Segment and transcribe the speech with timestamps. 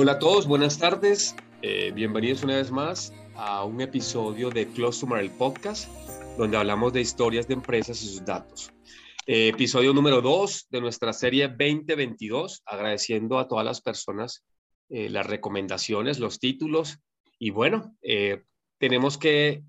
[0.00, 1.34] Hola a todos, buenas tardes.
[1.60, 5.90] Eh, bienvenidos una vez más a un episodio de Close el Podcast,
[6.36, 8.70] donde hablamos de historias de empresas y sus datos.
[9.26, 14.44] Eh, episodio número 2 de nuestra serie 2022, agradeciendo a todas las personas
[14.88, 17.00] eh, las recomendaciones, los títulos.
[17.40, 17.96] Y bueno,
[18.78, 19.64] tenemos que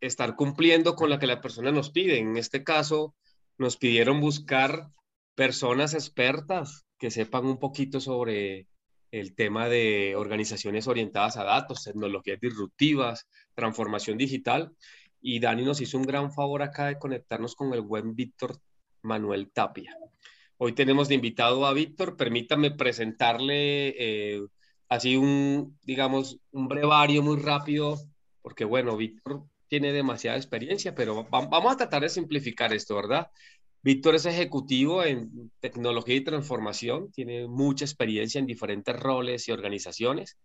[0.00, 2.28] estar cumpliendo con lo que las personas nos piden.
[2.28, 3.16] En este caso,
[3.58, 4.90] nos pidieron buscar
[5.34, 8.68] personas expertas que sepan un poquito sobre
[9.12, 14.72] el tema de organizaciones orientadas a datos, tecnologías disruptivas, transformación digital.
[15.20, 18.56] Y Dani nos hizo un gran favor acá de conectarnos con el buen Víctor
[19.02, 19.94] Manuel Tapia.
[20.56, 22.16] Hoy tenemos de invitado a Víctor.
[22.16, 24.40] Permítame presentarle eh,
[24.88, 27.98] así un, digamos, un brevario muy rápido,
[28.40, 33.28] porque bueno, Víctor tiene demasiada experiencia, pero vamos a tratar de simplificar esto, ¿verdad?
[33.84, 40.38] Víctor es ejecutivo en tecnología y transformación, tiene mucha experiencia en diferentes roles y organizaciones.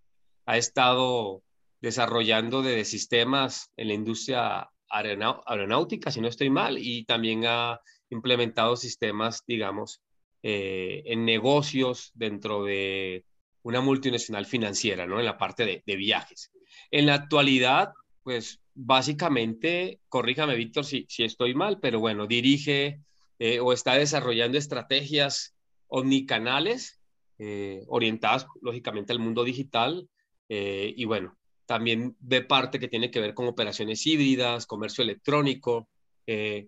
[0.48, 1.44] Ha estado
[1.80, 8.76] desarrollando de sistemas en la industria aeronáutica, si no estoy mal, y también ha implementado
[8.76, 10.02] sistemas, digamos,
[10.42, 13.24] eh, en negocios dentro de
[13.62, 15.20] una multinacional financiera, ¿no?
[15.20, 16.52] En la parte de, de viajes.
[16.90, 17.92] En la actualidad,
[18.24, 23.02] pues básicamente, corríjame Víctor si, si estoy mal, pero bueno, dirige
[23.40, 25.56] eh, o está desarrollando estrategias
[25.88, 27.00] omnicanales
[27.38, 30.10] eh, orientadas lógicamente al mundo digital
[30.50, 35.88] eh, y bueno, también de parte que tiene que ver con operaciones híbridas, comercio electrónico.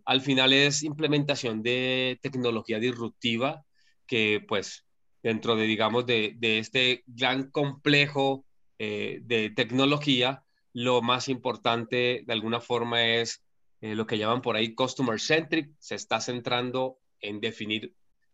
[0.05, 3.65] al final es implementación de tecnología disruptiva
[4.05, 4.85] que pues
[5.23, 8.45] dentro de digamos de, de este gran complejo
[8.77, 13.43] de tecnología, lo más importante de alguna forma es
[13.81, 17.93] eh, lo que llaman por ahí customer centric, se está centrando en definir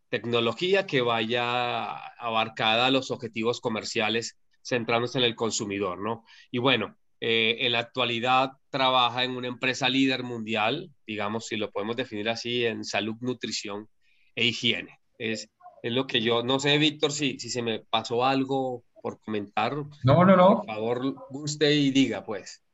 [0.09, 6.23] tecnología que vaya abarcada a los objetivos comerciales centrándose en el consumidor, ¿no?
[6.51, 11.71] Y bueno, eh, en la actualidad trabaja en una empresa líder mundial, digamos, si lo
[11.71, 13.87] podemos definir así, en salud, nutrición
[14.35, 14.99] e higiene.
[15.17, 15.49] Es,
[15.83, 19.75] es lo que yo, no sé, Víctor, si, si se me pasó algo por comentar.
[20.03, 20.57] No, no, no.
[20.57, 22.64] Por favor, guste y diga, pues.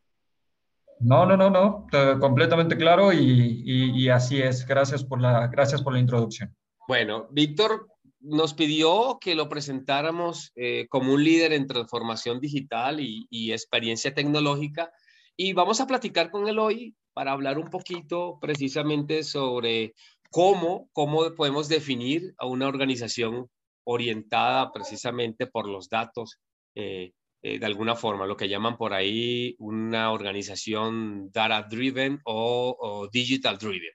[1.02, 1.88] No, no, no, no,
[2.20, 4.66] completamente claro y, así es.
[4.66, 6.56] Gracias por, la, gracias por la introducción.
[6.88, 7.88] Bueno, Víctor
[8.20, 14.92] nos pidió que lo presentáramos eh, como un líder en transformación digital y, experiencia tecnológica
[15.36, 19.94] y vamos a platicar con él hoy para hablar un poquito precisamente sobre
[20.30, 23.50] cómo, cómo podemos definir a una organización
[23.84, 26.40] orientada precisamente por los datos
[26.76, 27.12] eh,
[27.44, 33.58] eh, de alguna forma, lo que llaman por ahí una organización data driven o, digital
[33.58, 33.94] driven.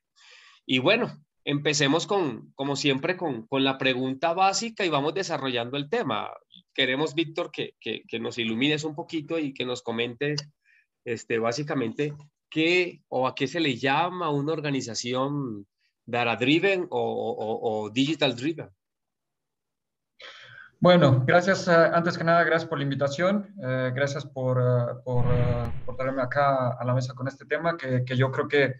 [0.66, 5.88] Y bueno, empecemos con, como siempre, con, con, la pregunta básica y vamos desarrollando el
[5.88, 6.28] tema.
[6.74, 10.50] Queremos, Víctor, que, que, que, nos ilumines un poquito y que nos comentes
[11.04, 12.14] este, básicamente
[12.50, 15.66] qué o a qué se le llama una organización
[16.04, 18.70] data driven o, o, o digital driven.
[20.78, 25.24] Bueno, gracias, eh, antes que nada, gracias por la invitación, eh, gracias por, eh, por,
[25.86, 28.74] por, traerme acá a la mesa con este tema, que, que yo creo que,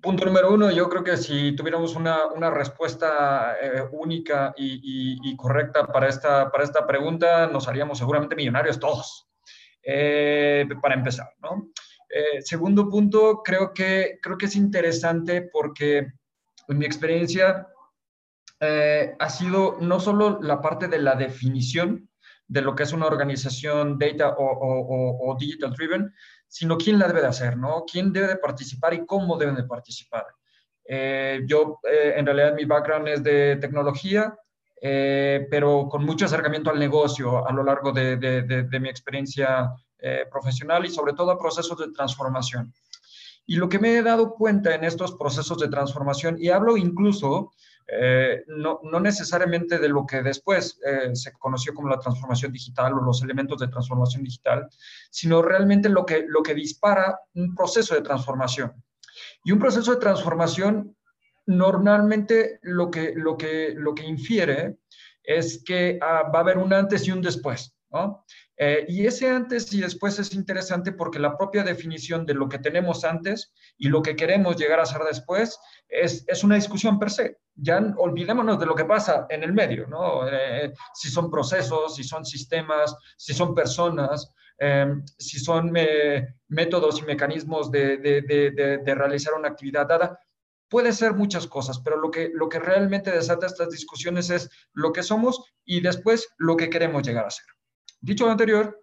[0.00, 3.54] punto número uno, yo creo que si tuviéramos una, una respuesta
[3.92, 9.28] única y, y, correcta para esta, para esta pregunta, nos haríamos seguramente millonarios todos,
[9.84, 11.68] para empezar, ¿no?
[12.40, 15.98] segundo punto, creo que, creo que es interesante porque
[16.68, 17.66] en mi experiencia
[18.60, 22.10] eh, ha sido no solo la parte de la definición
[22.46, 26.12] de lo que es una organización data o, digital driven,
[26.46, 27.84] sino quién la debe de hacer, ¿no?
[27.90, 30.26] ¿Quién debe de participar y cómo deben de participar?
[30.84, 34.36] Eh, yo, eh, en realidad, mi background es de tecnología,
[34.82, 39.70] pero con mucho acercamiento al negocio a lo largo de, de mi experiencia
[40.30, 42.72] profesional y sobre todo a procesos de transformación.
[43.46, 47.52] Y lo que me he dado cuenta en estos procesos de transformación, y hablo incluso
[47.92, 52.92] eh, no, no, necesariamente de lo que después eh, se conoció como la transformación digital
[52.94, 54.68] o los elementos de transformación digital,
[55.10, 58.72] sino realmente lo que, lo que dispara un proceso de transformación.
[59.44, 60.96] Y un proceso de transformación
[61.46, 64.76] normalmente lo que, lo que, lo que infiere
[65.22, 67.74] es que ah, va a haber un antes y un después.
[67.90, 68.24] ¿No?
[68.56, 72.58] Eh, y ese antes y después es interesante porque la propia definición de lo que
[72.58, 75.58] tenemos antes y lo que queremos llegar a ser después
[75.88, 77.38] es, es una discusión per se.
[77.54, 80.26] Ya olvidémonos de lo que pasa en el medio, ¿no?
[80.28, 85.72] Eh, si son procesos, si son sistemas, si son personas, em, si son
[86.48, 90.18] métodos y mecanismos de, de, de, de realizar una actividad dada.
[90.68, 94.92] puede ser muchas cosas, pero lo que, lo que realmente desata estas discusiones es lo
[94.92, 97.46] que somos y después lo que queremos llegar a ser.
[98.00, 98.80] Dicho lo anterior,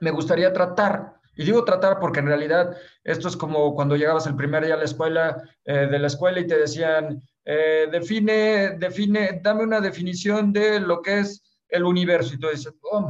[0.00, 4.36] me gustaría tratar, y digo tratar porque en realidad esto es como cuando llegabas el
[4.36, 9.40] primer día a la escuela, eh, de la escuela y te decían, eh, define, define,
[9.42, 12.34] dame una definición de lo que es el universo.
[12.34, 13.08] Y tú dices, oh,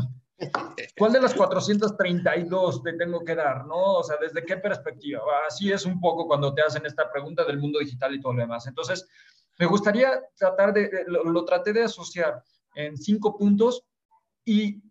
[0.96, 3.66] ¿cuál de las 432 te tengo que dar?
[3.66, 3.94] ¿No?
[3.94, 5.20] O sea, ¿desde qué perspectiva?
[5.46, 8.42] Así es un poco cuando te hacen esta pregunta del mundo digital y todo lo
[8.42, 8.66] demás.
[8.66, 9.08] Entonces,
[9.58, 12.42] me gustaría tratar de, lo, lo traté de asociar
[12.74, 13.84] en cinco puntos
[14.44, 14.82] y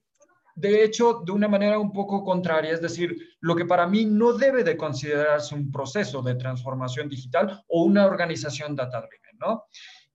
[0.57, 4.33] de hecho, de una manera un poco contraria, es decir, lo que para mí no
[4.33, 9.65] debe de considerarse un proceso de transformación digital o una organización data-driven, ¿no?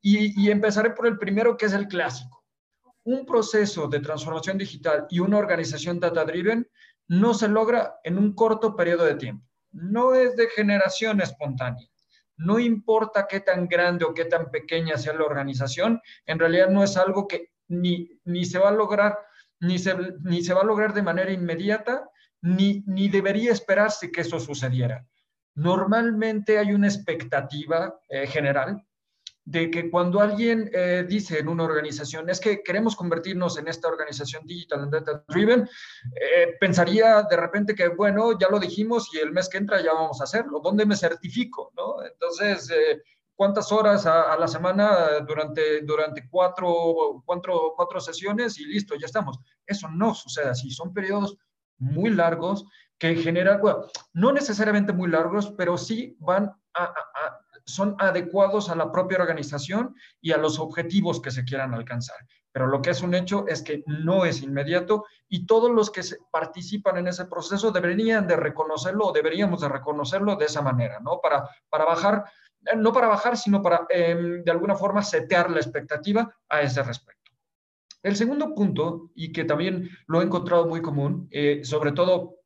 [0.01, 2.45] Y, empezaré por el primero, que es el clásico.
[3.05, 6.69] Un proceso de transformación digital y una organización data-driven
[7.07, 9.47] no se logra en un corto periodo de tiempo.
[9.71, 11.87] No es de generación espontánea.
[12.37, 16.83] No importa qué tan grande o qué tan pequeña sea la organización, en realidad no
[16.83, 19.17] es algo que ni, ni se va a lograr
[19.63, 22.11] ni se, ni se va a lograr de manera inmediata,
[22.43, 25.07] ni, ni debería esperarse que eso sucediera.
[25.55, 28.85] Normalmente hay una expectativa eh, general
[29.45, 33.89] de que cuando alguien eh, dice en una organización es que queremos convertirnos en esta
[33.89, 35.69] organización digital and data driven,
[36.15, 39.93] eh, pensaría de repente que, bueno, ya lo dijimos y el mes que entra ya
[39.93, 40.61] vamos a hacerlo.
[40.61, 41.73] ¿Dónde me certifico?
[41.77, 42.05] ¿no?
[42.05, 42.69] Entonces,
[43.43, 49.37] cuántas horas a, la semana durante, durante cuatro, cuatro, cuatro sesiones y listo, ya estamos.
[49.67, 51.37] Eso no sucede así, son periodos
[51.77, 52.65] muy largos
[52.97, 56.95] que generan, bueno, no necesariamente muy largos, pero sí van a,
[57.65, 62.19] son adecuados a la propia organización y a los objetivos que se quieran alcanzar.
[62.53, 66.03] Pero lo que es un hecho es que no es inmediato y todos los que
[66.31, 71.19] participan en ese proceso deberían de reconocerlo o deberíamos de reconocerlo de esa manera, ¿no?
[71.21, 72.25] Para, para bajar
[72.77, 77.23] no para bajar, sino para em, de alguna forma setear la expectativa a ese respecto.
[78.03, 82.37] El segundo punto, y que también lo he encontrado muy común, eh, sobre todo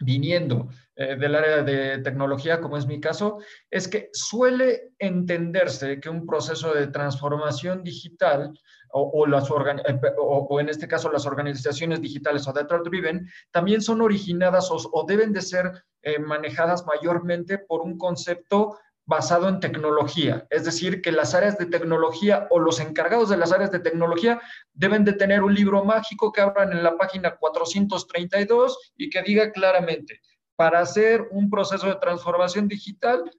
[0.00, 3.38] viniendo eh, del área de tecnología, como es mi caso,
[3.70, 8.52] es que suele entenderse que un proceso de transformación digital
[8.90, 14.70] o, las o, en este caso las organizaciones digitales o data driven también son originadas
[14.70, 15.84] o, deben de ser
[16.20, 18.78] manejadas mayormente por un concepto
[19.08, 20.46] basado en tecnología.
[20.50, 24.38] Es decir, que las áreas de tecnología o los encargados de las áreas de tecnología
[24.74, 29.50] deben de tener un libro mágico que abran en la página 432 y que diga
[29.50, 30.20] claramente,
[30.56, 33.30] para hacer un proceso de transformación digital,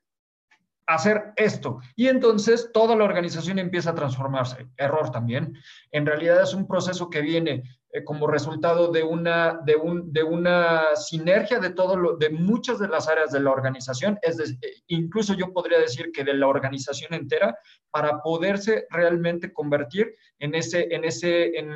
[0.88, 1.80] hacer esto.
[1.96, 4.68] Y entonces toda la organización empieza a transformarse.
[4.76, 5.56] Error también.
[5.92, 10.22] En realidad es un proceso que viene eh, como resultado de una, de, un, de
[10.22, 14.84] una sinergia de, todo lo, de muchas de las áreas de la organización, es eh,
[14.88, 17.58] incluso yo podría decir que de la organización entera,
[17.90, 21.72] para poderse realmente convertir en ese, en ese, en,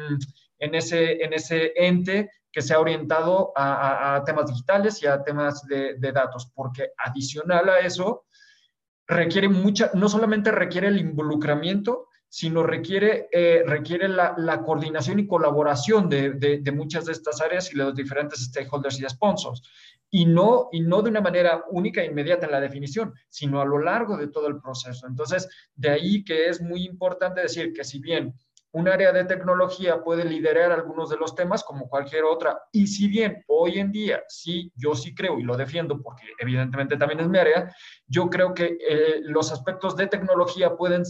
[0.59, 5.23] en ese, en ese ente que se ha orientado a, a, temas digitales y a
[5.23, 8.25] temas de, de datos, porque adicional a eso,
[9.07, 16.09] requiere mucha, no solamente requiere el involucramiento, sino requiere, eh, requiere la, coordinación y colaboración
[16.09, 19.61] de, muchas de estas áreas y de los diferentes stakeholders y sponsors.
[20.09, 23.65] Y no, y no de una manera única e inmediata en la definición, sino a
[23.65, 25.05] lo largo de todo el proceso.
[25.05, 28.33] Entonces, de ahí que es muy importante decir que si bien
[28.73, 32.59] un área de tecnología puede liderar algunos de los temas como cualquier otra.
[32.71, 36.97] Y si bien hoy en día, sí, yo sí creo y lo defiendo porque evidentemente
[36.97, 37.71] también es mi área,
[38.07, 41.03] yo creo que eh, los aspectos de tecnología pueden,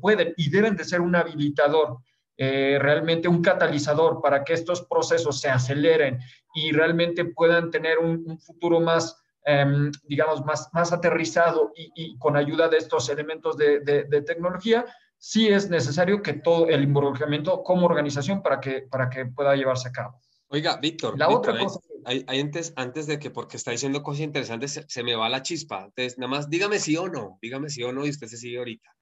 [0.00, 1.98] pueden y deben de ser un habilitador,
[2.36, 6.18] eh, realmente un catalizador para que estos procesos se aceleren
[6.52, 12.68] y realmente puedan tener un, futuro más, em, digamos, más, más aterrizado y, con ayuda
[12.68, 14.84] de estos elementos de, de tecnología
[15.24, 19.88] sí es necesario que todo el involucramiento como organización para que, para que pueda llevarse
[19.88, 20.20] a cabo.
[20.48, 21.80] Oiga, Víctor, la otra cosa...
[22.04, 25.84] Hay, antes, antes de que, porque está diciendo cosas interesantes, se, me va la chispa.
[25.86, 28.58] Entonces, nada más dígame sí o no, dígame sí o no y usted se sigue
[28.58, 28.94] ahorita.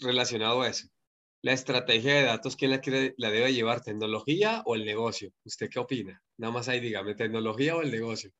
[0.00, 0.88] Relacionado a eso.
[1.42, 3.82] La estrategia de datos, ¿quién la, quiere, la debe llevar?
[3.82, 5.30] ¿Tecnología o el negocio?
[5.44, 6.22] ¿Usted qué opina?
[6.38, 8.30] Nada más ahí dígame, ¿tecnología o el negocio?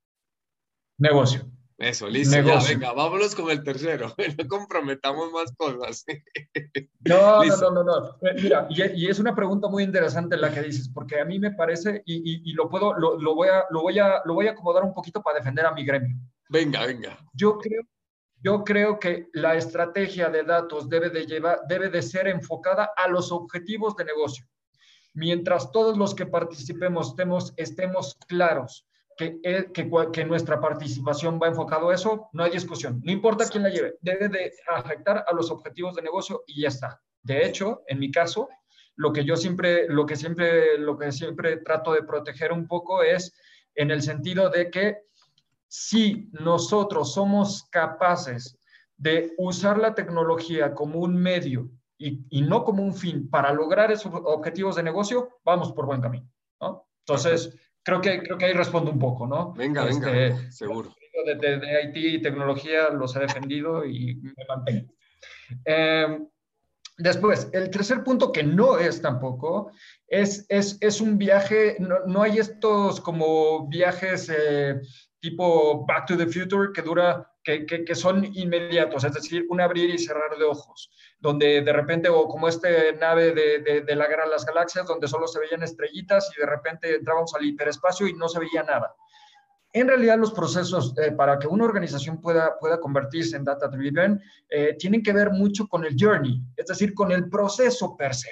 [0.97, 1.51] Negocio.
[1.79, 2.41] Eso, listo.
[2.41, 4.13] Ya, venga, vámonos con el tercero.
[4.37, 6.05] No comprometamos más cosas.
[7.01, 10.91] No, no, no, no, eh, Mira, y, es una pregunta muy interesante la que dices,
[10.93, 14.21] porque a mí me parece, y, lo puedo, lo, lo, voy a, lo, voy a,
[14.25, 16.17] lo voy a acomodar un poquito para defender a mi gremio.
[16.49, 17.17] Venga, venga.
[17.33, 17.83] Yo creo,
[18.43, 23.07] yo creo que la estrategia de datos debe de, llevar, debe de ser enfocada a
[23.07, 24.45] los objetivos de negocio.
[25.15, 28.88] Mientras todos los que participemos estemos, estemos claros
[29.19, 29.41] que,
[30.13, 33.01] que, nuestra participación va enfocado a eso, no hay discusión.
[33.05, 36.69] No importa quién la lleve, debe de afectar a los objetivos de negocio y ya
[36.69, 37.03] está.
[37.23, 38.49] De hecho, en mi caso,
[38.95, 43.03] lo que yo siempre, lo que siempre, lo que siempre trato de proteger un poco
[43.03, 43.35] es
[43.75, 44.99] en el sentido de que
[45.67, 48.57] si nosotros somos capaces
[48.97, 54.13] de usar la tecnología como un medio y, no como un fin para lograr esos
[54.15, 56.89] objetivos de negocio, vamos por buen camino, ¿no?
[57.05, 57.57] Entonces,
[57.89, 59.55] creo que, creo que ahí respondo un poco, ¿no?
[59.55, 60.95] Venga, venga, este, seguro.
[61.25, 64.93] De, de, IT y tecnología los he defendido y me mantengo.
[65.65, 66.19] Eh,
[66.99, 69.73] después, el tercer punto que no es tampoco,
[70.07, 74.81] es, es, es un viaje, no, no, hay estos como viajes eh,
[75.19, 77.33] tipo Back to the Future que dura,
[77.67, 82.29] que, son inmediatos, es decir, un abrir y cerrar de ojos, donde de repente, o
[82.29, 85.63] como este nave de, de, de la Guerra de las Galaxias, donde solo se veían
[85.63, 88.95] estrellitas y de repente entrábamos al hiperespacio y no se veía nada.
[89.73, 94.21] En realidad, los procesos eh, para que una organización pueda, pueda convertirse en data driven
[94.49, 98.31] eh, tienen que ver mucho con el journey, es decir, con el proceso per se.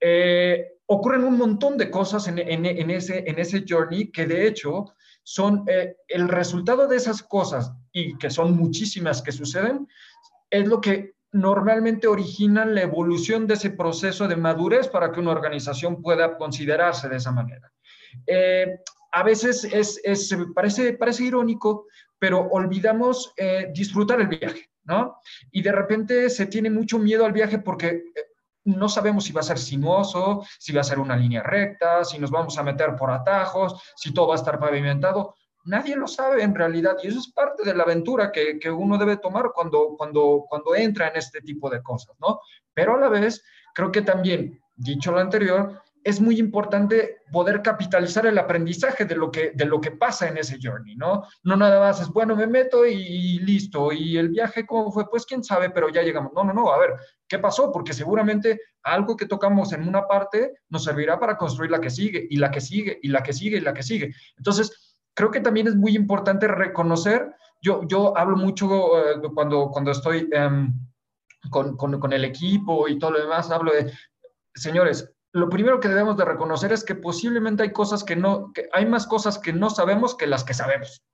[0.00, 4.46] Eh, ocurren un montón de cosas en, en, en, ese, en ese journey que de
[4.46, 4.92] hecho
[5.28, 9.88] son eh, el resultado de esas cosas y que son muchísimas que suceden,
[10.48, 15.32] es lo que normalmente originan la evolución de ese proceso de madurez para que una
[15.32, 17.72] organización pueda considerarse de esa manera.
[18.24, 18.78] Eh,
[19.10, 21.86] a veces es, es, parece, parece irónico,
[22.20, 25.16] pero olvidamos eh, disfrutar el viaje, ¿no?
[25.50, 28.04] Y de repente se tiene mucho miedo al viaje porque
[28.66, 32.18] no sabemos si va a ser sinuoso, si va a ser una línea recta, si
[32.18, 35.34] nos vamos a meter por atajos, si todo va a estar pavimentado.
[35.64, 38.98] Nadie lo sabe en realidad y eso es parte de la aventura que, que uno
[38.98, 42.40] debe tomar cuando, cuando, cuando entra en este tipo de cosas, ¿no?
[42.74, 43.42] Pero a la vez,
[43.74, 49.28] creo que también, dicho lo anterior, es muy importante poder capitalizar el aprendizaje de lo
[49.28, 51.24] que, de lo que pasa en ese journey, ¿no?
[51.42, 55.10] No nada más es, bueno, me meto y, listo, y el viaje, ¿cómo fue?
[55.10, 56.32] Pues quién sabe, pero ya llegamos.
[56.32, 56.90] No, no, no, a ver,
[57.26, 57.72] ¿qué pasó?
[57.72, 62.24] Porque seguramente algo que tocamos en una parte nos servirá para construir la que sigue,
[62.30, 64.14] y la que sigue, y la que sigue, y la que sigue.
[64.36, 69.90] Entonces, creo que también es muy importante reconocer, yo, yo hablo mucho eh, cuando, cuando
[69.90, 70.30] estoy...
[70.32, 70.86] Um,
[71.48, 73.92] con, con, con el equipo y todo lo demás, hablo de,
[74.56, 78.70] señores, lo primero que debemos de reconocer es que posiblemente hay cosas que no, que
[78.72, 81.04] hay más cosas que no sabemos que las que sabemos.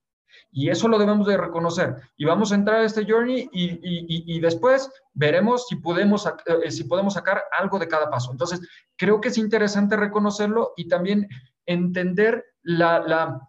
[0.53, 1.97] Y eso lo debemos de reconocer.
[2.17, 6.71] Y vamos a entrar a este journey y, y, y después veremos si podemos, eh,
[6.71, 8.31] si podemos sacar algo de cada paso.
[8.31, 8.61] Entonces,
[8.97, 11.29] creo que es interesante reconocerlo y también
[11.67, 13.41] entender la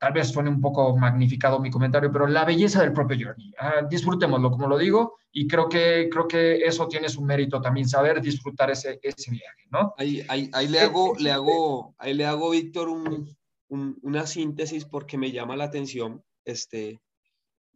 [0.00, 3.52] tal vez suene un poco magnificado mi comentario, pero la belleza del propio journey.
[3.60, 7.86] Uh, disfrutémoslo, como lo digo, y creo que, creo que eso tiene su mérito también,
[7.86, 9.92] saber disfrutar ese, ese viaje, ¿no?
[9.98, 13.36] Ahí, ahí, ahí le hago, le hago, ahí le hago, Víctor, un,
[13.68, 16.24] un, una síntesis porque me llama la atención.
[16.46, 16.98] Este,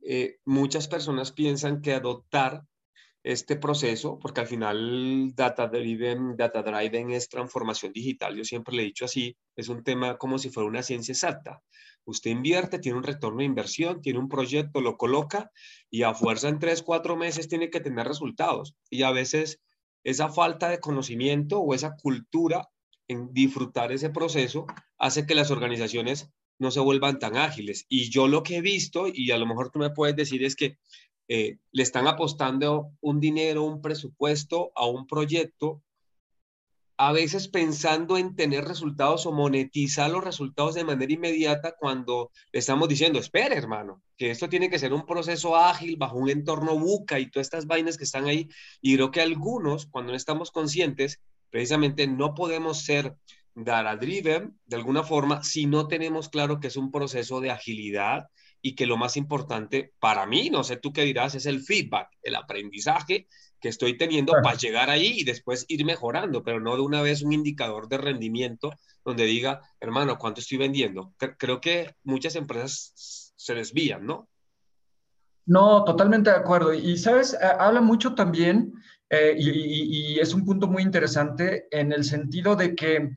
[0.03, 2.65] eh, muchas personas piensan que adoptar
[3.23, 8.83] este proceso, porque al final data driven, data driven es transformación digital, yo siempre le
[8.83, 11.63] he dicho así, es un tema como si fuera una ciencia exacta.
[12.05, 15.51] Usted invierte, tiene un retorno de inversión, tiene un proyecto, lo coloca
[15.91, 18.77] y a fuerza en tres, cuatro meses tiene que tener resultados.
[18.91, 19.61] Y a veces
[20.03, 22.69] esa falta de conocimiento o esa cultura
[23.09, 24.67] en disfrutar ese proceso
[24.99, 27.87] hace que las organizaciones no se vuelvan tan ágiles.
[27.89, 30.57] Y yo lo que he visto, y a lo mejor tú me puedes decir, es
[30.57, 30.79] que
[31.29, 35.83] eh, le están apostando un dinero, un presupuesto a un proyecto,
[36.97, 42.59] a veces pensando en tener resultados o monetizar los resultados de manera inmediata cuando le
[42.61, 46.79] estamos diciendo, espera hermano, que esto tiene que ser un proceso ágil bajo un entorno
[46.79, 48.49] buca y todas estas vainas que están ahí.
[48.81, 51.21] Y creo que algunos, cuando no estamos conscientes,
[51.51, 53.17] precisamente no podemos ser
[53.55, 58.29] data driven de alguna forma si no tenemos claro que es un proceso de agilidad,
[58.67, 62.09] y que lo más importante para mí, no sé tú qué dirás, es el feedback,
[62.23, 63.29] el aprendizaje
[63.65, 67.23] que estoy teniendo para llegar ahí y después ir mejorando, pero no de una vez
[67.23, 71.15] un indicador de rendimiento donde diga, hermano, ¿cuánto estoy vendiendo?
[71.39, 74.29] Creo que muchas empresas se desvían, ¿no?
[75.47, 76.75] No, totalmente de acuerdo.
[76.75, 78.75] Y, sabes, habla mucho también,
[79.09, 83.17] eh, y, y es un punto muy interesante en el sentido de que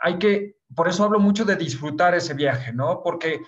[0.00, 3.02] hay que, por eso hablo mucho de disfrutar ese viaje, ¿no?
[3.04, 3.40] Porque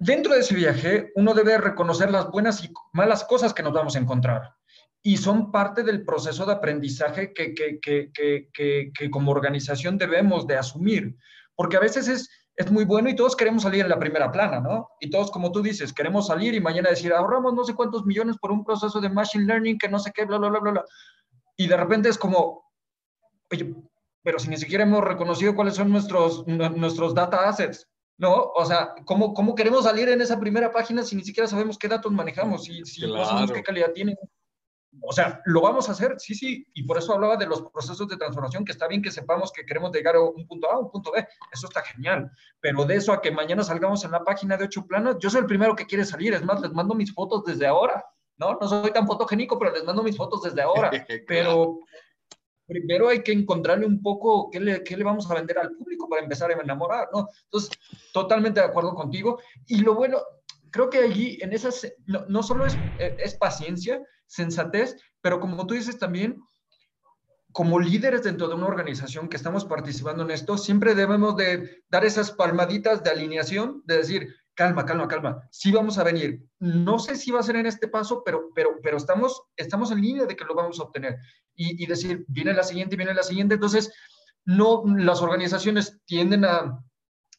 [0.00, 3.94] dentro de ese viaje, uno debe reconocer las buenas y malas cosas que nos vamos
[3.94, 4.56] a encontrar.
[5.02, 10.56] Y son parte del proceso de aprendizaje que, que, que, que como organización debemos de
[10.56, 11.16] asumir.
[11.56, 14.60] Porque a veces es, es muy bueno y todos queremos salir en la primera plana,
[14.60, 14.90] ¿no?
[15.00, 18.36] Y todos, como tú dices, queremos salir y mañana decir, ahorramos no sé cuántos millones
[18.38, 20.84] por un proceso de machine learning que no sé qué, bla, bla, bla, bla, bla.
[21.56, 22.70] Y de repente es como,
[23.50, 23.74] oye,
[24.22, 28.52] pero si ni siquiera hemos reconocido cuáles son nuestros, nuestros data assets, ¿no?
[28.54, 31.88] O sea, ¿cómo, ¿cómo queremos salir en esa primera página si ni siquiera sabemos qué
[31.88, 34.16] datos manejamos, si, si no sabemos qué calidad tienen?
[35.00, 38.06] O sea, lo vamos a hacer, sí, sí, y por eso hablaba de los procesos
[38.08, 40.90] de transformación, que está bien que sepamos que queremos llegar a un punto A, un
[40.90, 42.30] punto B, eso está genial,
[42.60, 45.40] pero de eso a que mañana salgamos en la página de ocho planos, yo soy
[45.40, 48.04] el primero que quiere salir, es más, les mando mis fotos desde ahora,
[48.36, 48.58] ¿no?
[48.60, 50.90] No soy tan fotogénico, pero les mando mis fotos desde ahora,
[51.26, 51.80] pero
[52.66, 56.06] primero hay que encontrarle un poco qué le, qué le vamos a vender al público
[56.08, 57.28] para empezar a enamorar, ¿no?
[57.44, 57.70] Entonces,
[58.12, 60.18] totalmente de acuerdo contigo, y lo bueno,
[60.70, 65.74] creo que allí, en esas, no, no solo es, es paciencia, sensatez, pero como tú
[65.74, 66.40] dices también,
[67.52, 72.06] como líderes dentro de una organización que estamos participando en esto, siempre debemos de dar
[72.06, 76.42] esas palmaditas de alineación, de decir, calma, calma, calma, sí vamos a venir.
[76.58, 80.00] No sé si va a ser en este paso, pero, pero, pero estamos, estamos en
[80.00, 81.18] línea de que lo vamos a obtener.
[81.54, 83.54] Y, y decir, viene la siguiente, viene la siguiente.
[83.54, 83.92] Entonces,
[84.46, 86.82] no, las organizaciones tienden a,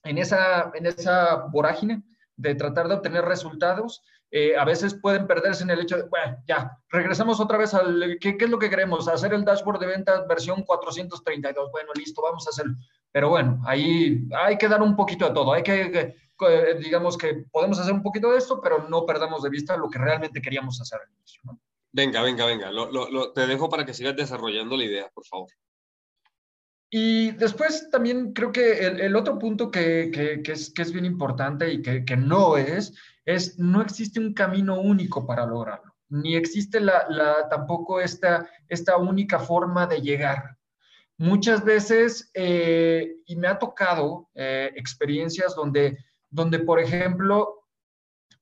[0.03, 2.03] en esa, en esa vorágine
[2.35, 4.03] de tratar de obtener resultados,
[4.35, 8.17] eh, a veces pueden perderse en el hecho de, bueno, ya, regresamos otra vez al,
[8.19, 9.07] ¿qué, ¿qué, es lo que queremos?
[9.07, 11.71] Hacer el dashboard de ventas versión 432.
[11.71, 12.73] Bueno, listo, vamos a hacerlo.
[13.11, 15.53] Pero bueno, ahí hay que dar un poquito de todo.
[15.53, 19.51] Hay que, que digamos que podemos hacer un poquito de esto, pero no perdamos de
[19.51, 21.41] vista lo que realmente queríamos hacer al inicio.
[21.43, 21.59] ¿no?
[21.91, 22.71] Venga, venga, venga.
[22.71, 25.49] Lo, lo, lo, te dejo para que sigas desarrollando la idea, por favor.
[26.89, 30.91] Y después también creo que el, el otro punto que, que, que, es, que es
[30.91, 35.93] bien importante y que, que no es, es no existe un camino único para lograrlo,
[36.09, 40.57] ni existe la, la, tampoco esta, esta única forma de llegar.
[41.17, 45.97] Muchas veces, eh, y me ha tocado eh, experiencias donde,
[46.29, 47.62] donde, por ejemplo,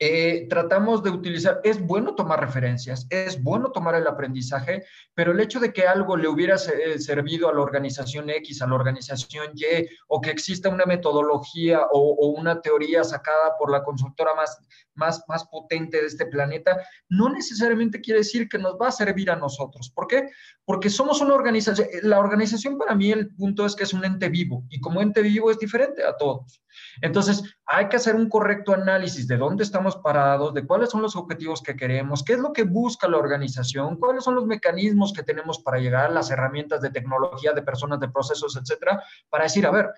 [0.03, 5.39] eh, tratamos de utilizar, es bueno tomar referencias, es bueno tomar el aprendizaje, pero el
[5.39, 9.51] hecho de que algo le hubiera eh, servido a la organización X, a la organización
[9.53, 14.58] Y, o que exista una metodología o, o una teoría sacada por la consultora más,
[14.96, 19.29] más, más potente de este planeta, no necesariamente quiere decir que nos va a servir
[19.29, 19.91] a nosotros.
[19.93, 20.29] ¿Por qué?
[20.65, 24.29] Porque somos una organización, la organización para mí el punto es que es un ente
[24.29, 26.64] vivo y como ente vivo es diferente a todos.
[27.01, 31.16] Entonces, hay que hacer un correcto análisis de dónde estamos parados, de cuáles son los
[31.16, 35.24] objetivos que queremos, qué es lo que busca la organización, cuáles son los mecanismos que
[35.24, 39.72] tenemos para llegar las herramientas de tecnología, de personas, de procesos, etcétera, para decir, a
[39.72, 39.90] ver,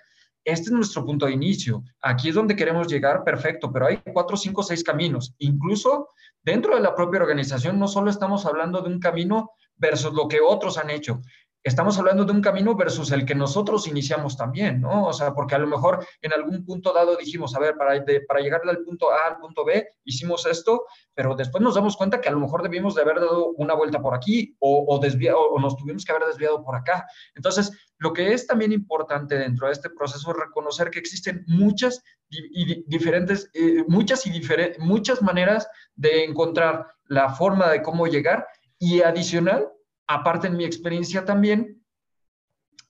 [0.46, 1.84] este es nuestro punto de inicio.
[2.02, 5.34] Aquí es donde queremos llegar, perfecto, pero hay cuatro, cinco, seis caminos.
[5.38, 6.10] Incluso
[6.42, 10.42] dentro de la propia organización, no solo estamos hablando de un camino versus lo que
[10.42, 11.22] otros han hecho
[11.64, 15.08] estamos hablando de un camino versus el que nosotros iniciamos también, ¿no?
[15.08, 18.22] O sea, porque a lo mejor en algún punto dado dijimos, a ver, para, de,
[18.22, 22.20] para llegar del punto A al punto B, hicimos esto, pero después nos damos cuenta
[22.20, 25.40] que a lo mejor debimos de haber dado una vuelta por aquí o, o, desviado,
[25.40, 27.06] o nos tuvimos que haber desviado por acá.
[27.36, 32.04] Entonces, lo que es también importante dentro de este proceso es reconocer que existen muchas
[32.30, 38.48] y diferentes, eh, muchas y diferentes, muchas maneras de encontrar la forma de cómo llegar
[38.80, 39.72] y adicional,
[40.08, 41.84] aparte en mi experiencia también,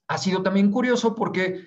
[0.07, 1.65] ha sido también curioso porque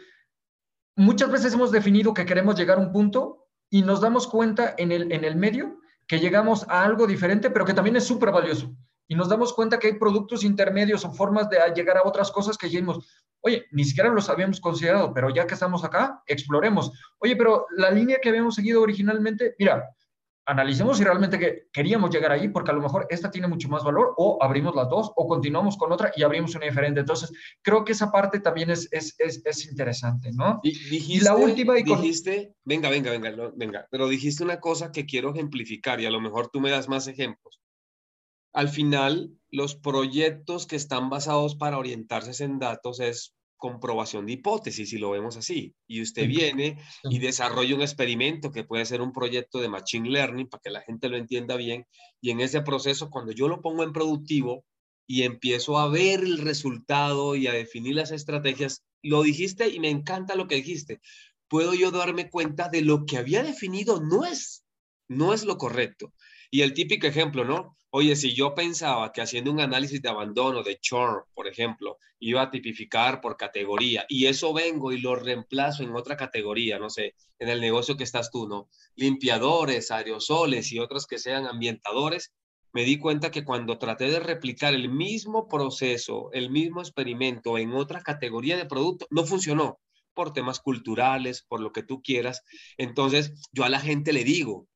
[0.97, 4.93] muchas veces hemos definido que queremos llegar a un punto y nos damos cuenta en
[4.93, 8.75] el, en el medio que llegamos a algo diferente, pero que también es súper valioso.
[9.09, 12.57] Y nos damos cuenta que hay productos intermedios o formas de llegar a otras cosas
[12.57, 13.07] que dijimos,
[13.41, 16.93] oye, ni siquiera los habíamos considerado, pero ya que estamos acá, exploremos.
[17.19, 19.85] Oye, pero la línea que habíamos seguido originalmente, mira,
[20.47, 23.83] analicemos si realmente que queríamos llegar ahí, porque a lo mejor esta tiene mucho más
[23.83, 27.01] valor, o abrimos las dos, o continuamos con otra y abrimos una diferente.
[27.01, 27.33] Entonces,
[27.63, 30.61] creo que esa parte también es, es, es, es interesante, ¿no?
[30.63, 31.79] Y, dijiste, y la última...
[31.79, 32.01] Y con...
[32.01, 36.11] dijiste, venga, venga, venga, no, venga, pero dijiste una cosa que quiero ejemplificar y a
[36.11, 37.61] lo mejor tú me das más ejemplos.
[38.53, 44.91] Al final, los proyectos que están basados para orientarse en datos es comprobación de hipótesis,
[44.91, 45.75] si lo vemos así.
[45.87, 50.49] Y usted viene y desarrolla un experimento que puede ser un proyecto de Machine Learning
[50.49, 51.87] para que la gente lo entienda bien.
[52.21, 54.65] Y en ese proceso, cuando yo lo pongo en productivo
[55.07, 59.91] y empiezo a ver el resultado y a definir las estrategias, lo dijiste y me
[59.91, 61.01] encanta lo que dijiste.
[61.49, 64.65] Puedo yo darme cuenta de lo que había definido no es,
[65.09, 66.13] no es lo correcto.
[66.51, 67.77] Y el típico ejemplo, ¿no?
[67.99, 72.43] Oye, si yo pensaba que haciendo un análisis de abandono, de churn, por ejemplo, iba
[72.43, 77.15] a tipificar por categoría y eso vengo y lo reemplazo en otra categoría, no sé,
[77.39, 78.69] en el negocio que estás tú, ¿no?
[78.97, 82.35] Limpiadores, aerosoles y otros que sean ambientadores,
[82.75, 87.73] me di cuenta que cuando traté de replicar el mismo proceso, el mismo experimento en
[87.73, 89.81] otra categoría de producto, no funcionó
[90.13, 92.43] por temas culturales, por lo que tú quieras.
[92.77, 94.69] Entonces, yo a la gente le digo,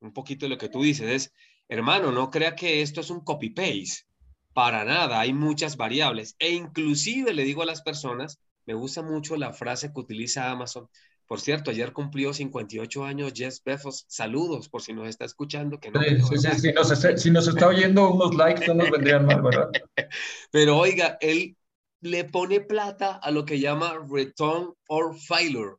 [0.00, 1.32] un poquito de lo que tú dices, es,
[1.68, 4.06] hermano, no crea que esto es un copy-paste.
[4.52, 6.36] Para nada, hay muchas variables.
[6.38, 10.88] E inclusive le digo a las personas, me gusta mucho la frase que utiliza Amazon,
[11.26, 14.04] Por cierto, ayer cumplió 58 años Jeff Bezos.
[14.08, 15.80] Saludos por si nos está escuchando.
[15.80, 18.74] Que no sí, sí, sí, si, nos está, si nos está oyendo, unos likes no
[18.74, 19.70] nos vendrían mal, ¿verdad?
[20.52, 21.56] Pero oiga, él
[22.00, 25.76] le pone plata a lo que llama return or failure.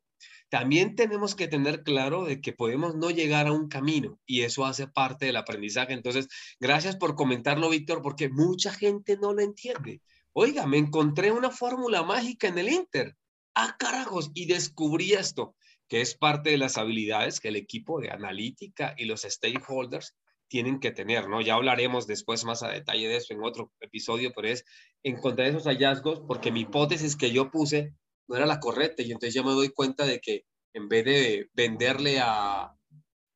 [0.55, 4.63] También tenemos que tener claro de que podemos no llegar a un camino y eso
[4.63, 5.91] hace parte del aprendizaje.
[5.91, 6.29] Entonces,
[6.61, 10.01] gracias por comentarlo, Víctor, porque mucha gente no lo entiende.
[10.31, 13.17] Oiga, me encontré una fórmula mágica en el Inter.
[13.53, 15.57] Ah, carajos, y descubrí esto,
[15.89, 20.15] que es parte de las habilidades que el equipo de analítica y los stakeholders
[20.47, 21.41] tienen que tener, ¿no?
[21.41, 24.63] Ya hablaremos después más a detalle de eso en otro episodio, pero es
[25.03, 27.93] encontrar esos hallazgos porque mi hipótesis que yo puse
[28.27, 31.49] no era la correcta y entonces ya me doy cuenta de que en vez de
[31.53, 32.75] venderle a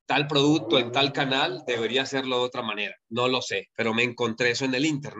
[0.06, 2.96] tal producto en tal canal, debería hacerlo de otra manera.
[3.08, 5.14] No lo sé, pero me encontré eso en el Inter.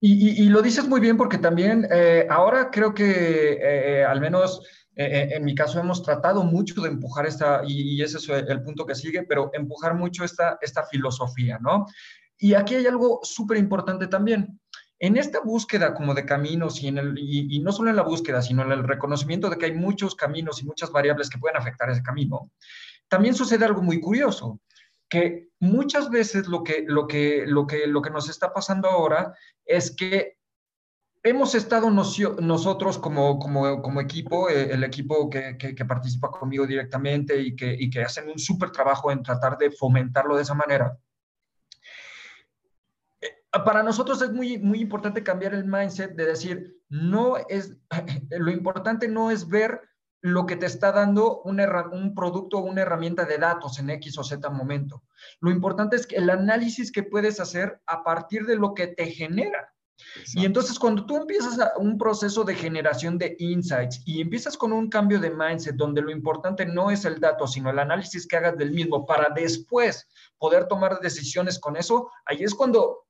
[0.00, 3.04] Y, lo dices muy bien porque también eh, ahora creo que
[3.52, 4.60] eh, eh, al menos
[4.96, 8.94] en mi caso hemos tratado mucho de empujar esta, y, ese es el punto que
[8.94, 11.86] sigue, pero empujar mucho esta, esta filosofía, ¿no?
[12.38, 14.60] Y aquí hay algo súper importante también.
[15.04, 18.84] En esta búsqueda como de caminos y, no solo en la búsqueda, sino en el
[18.84, 22.50] reconocimiento de que hay muchos caminos y muchas variables que pueden afectar ese camino,
[23.06, 24.60] también sucede algo muy curioso,
[25.06, 26.86] que muchas veces lo que,
[28.10, 29.34] nos está pasando ahora
[29.66, 30.38] es que
[31.22, 37.90] hemos estado nosotros como, equipo, eh, el equipo que, participa conmigo directamente y que, y
[37.90, 40.98] que hacen un súper trabajo en tratar de fomentarlo de esa manera
[43.62, 47.76] para nosotros es muy, muy importante cambiar el mindset de decir, no es,
[48.30, 49.80] lo importante no es ver
[50.20, 54.16] lo que te está dando un, un producto o una herramienta de datos en X
[54.16, 55.02] o Z momento.
[55.40, 59.06] Lo importante es que el análisis que puedes hacer a partir de lo que te
[59.06, 59.70] genera.
[60.32, 64.88] Y entonces cuando tú empiezas un proceso de generación de insights y empiezas con un
[64.88, 68.56] cambio de mindset donde lo importante no es el dato, sino el análisis que hagas
[68.56, 73.04] del mismo para después poder tomar decisiones con eso, ahí es cuando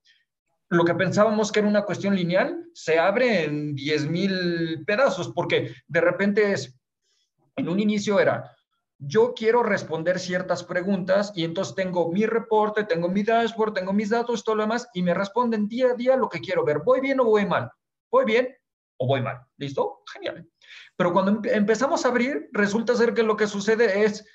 [0.70, 6.00] lo que pensábamos que era una cuestión lineal se abre en 10.000 pedazos, porque de
[6.00, 6.76] repente es,
[7.56, 8.50] en un inicio era,
[8.98, 14.10] yo quiero responder ciertas preguntas y entonces tengo mi reporte, tengo mi dashboard, tengo mis
[14.10, 16.80] datos, todo lo demás, y me responden día a día lo que quiero ver.
[16.84, 17.70] ¿Voy bien o voy mal?
[18.10, 18.56] ¿Voy bien
[18.98, 19.40] o voy mal?
[19.56, 20.02] ¿Listo?
[20.12, 20.48] Genial.
[20.96, 24.26] Pero cuando empezamos a abrir, resulta ser que lo que sucede es,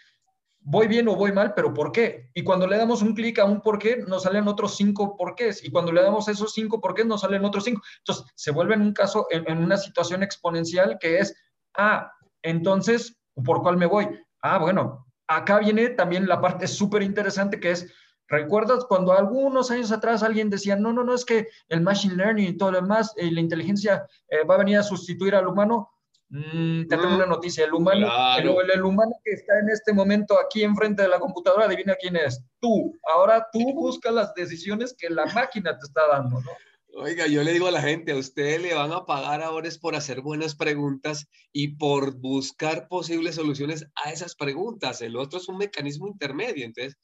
[0.62, 2.30] voy bien o voy mal, pero ¿por qué?
[2.34, 5.64] Y cuando le damos un clic a un por qué, nos salen otros cinco porqués.
[5.64, 7.82] Y cuando le damos esos cinco por qué, nos salen otros cinco.
[8.00, 11.36] Entonces, se vuelve en un caso, en, una situación exponencial que es,
[11.78, 14.08] ah, entonces, ¿por cuál me voy?
[14.42, 17.92] Ah, bueno, acá viene también la parte súper interesante que es,
[18.28, 22.48] ¿recuerdas cuando algunos años atrás alguien decía, no, no, no, es que el machine learning
[22.48, 25.90] y todo lo demás, y la inteligencia eh, va a venir a sustituir al humano?
[26.32, 30.62] Mm, te tengo una noticia, el humano, el, humano que está en este momento aquí
[30.64, 33.00] enfrente de la computadora, adivina quién es, tú.
[33.12, 36.52] Ahora tú buscas las decisiones que la máquina te está dando, ¿no?
[36.94, 39.78] Oiga, yo le digo a la gente, a ustedes le van a pagar ahora es
[39.78, 45.02] por hacer buenas preguntas y por buscar posibles soluciones a esas preguntas.
[45.02, 46.98] El otro es un mecanismo intermedio, entonces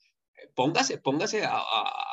[0.55, 1.61] póngase, póngase a,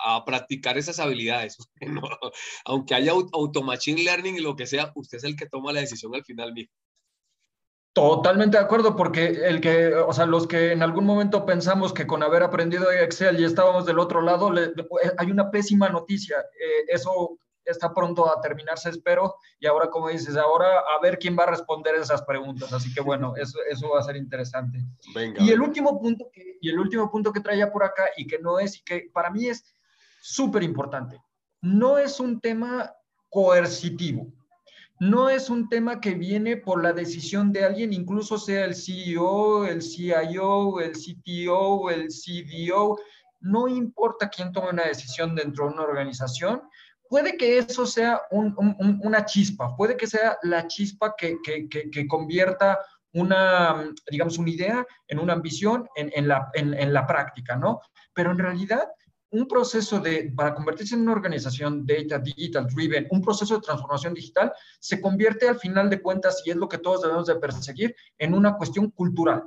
[0.05, 1.57] a, practicar esas habilidades.
[2.65, 5.81] aunque haya auto machine learning y lo que sea, usted es el que toma la
[5.81, 6.75] decisión al final mismo.
[7.95, 12.07] Totalmente de acuerdo, porque el que, o sea, los que en algún momento pensamos que
[12.07, 14.51] con haber aprendido Excel y estábamos del otro lado,
[15.19, 16.39] hay una pésima noticia.
[16.39, 19.37] Eh, eso está pronto a terminarse, espero.
[19.61, 22.73] Y ahora, como dices, ahora a ver quién va a responder esas preguntas.
[22.73, 24.79] Así que bueno, eso, eso va a ser interesante.
[25.39, 28.39] y, el último punto que, y el último punto que traía por acá y que
[28.39, 29.65] no es, y que para mí es
[30.23, 31.21] súper importante,
[31.61, 32.91] no es un tema
[33.29, 34.33] coercitivo
[35.03, 39.67] no es un tema que viene por la decisión de alguien, incluso sea el CEO,
[39.67, 42.97] el CIO, el CTO, el CDO,
[43.41, 46.63] no importa quién tome una decisión dentro de una organización,
[47.09, 51.37] puede que eso sea una chispa, puede que sea la chispa que,
[52.09, 52.79] convierta
[53.13, 57.81] una, digamos, una idea en una ambición en, la, en la práctica, ¿no?
[58.15, 58.89] Pero en realidad
[59.33, 64.15] un proceso de, para convertirse en una organización data digital driven, un proceso de transformación
[64.15, 67.97] digital, se convierte al final de cuentas, y es lo que todos debemos de perseguir,
[68.19, 69.45] en una cuestión cultural.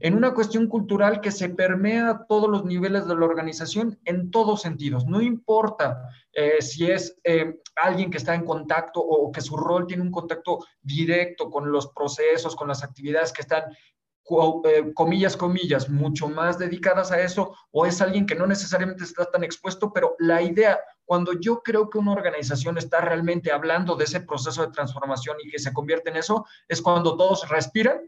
[0.00, 4.30] En una cuestión cultural que se permea a todos los niveles de la organización en
[4.30, 5.06] todos sentidos.
[5.06, 9.86] No importa eh, si es eh, alguien que está en contacto o que su rol
[9.86, 13.64] tiene un contacto directo con los procesos, con las actividades que están
[14.94, 19.42] comillas, comillas, mucho más dedicadas a eso, o es alguien que no necesariamente está tan
[19.42, 24.20] expuesto, pero la idea, cuando yo creo que una organización está realmente hablando de ese
[24.20, 28.00] proceso de transformación y que se convierte en eso, es cuando todos respiran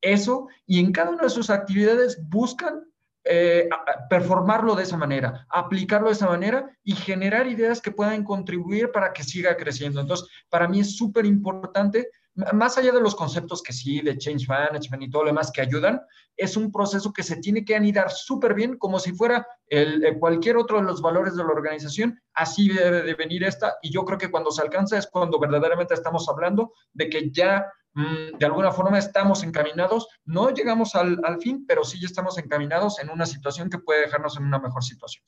[0.00, 2.84] eso y en cada una de sus actividades buscan
[3.26, 3.70] eh,
[4.10, 9.14] performarlo de esa manera, aplicarlo de esa manera y generar ideas que puedan contribuir para
[9.14, 10.02] que siga creciendo.
[10.02, 12.10] Entonces, para mí es súper importante,
[12.52, 15.60] más allá de los conceptos que sí, de change management y todo lo demás que
[15.60, 16.00] ayudan,
[16.36, 20.18] es un proceso que se tiene que anidar súper bien, como si fuera el, eh,
[20.18, 24.04] cualquier otro de los valores de la organización, así debe de venir esta, y yo
[24.04, 28.46] creo que cuando se alcanza es cuando verdaderamente estamos hablando de que ya Mm, de
[28.46, 33.70] alguna forma estamos encaminados, no llegamos al, fin, pero sí estamos encaminados en una situación
[33.70, 35.24] que puede dejarnos en una mejor situación.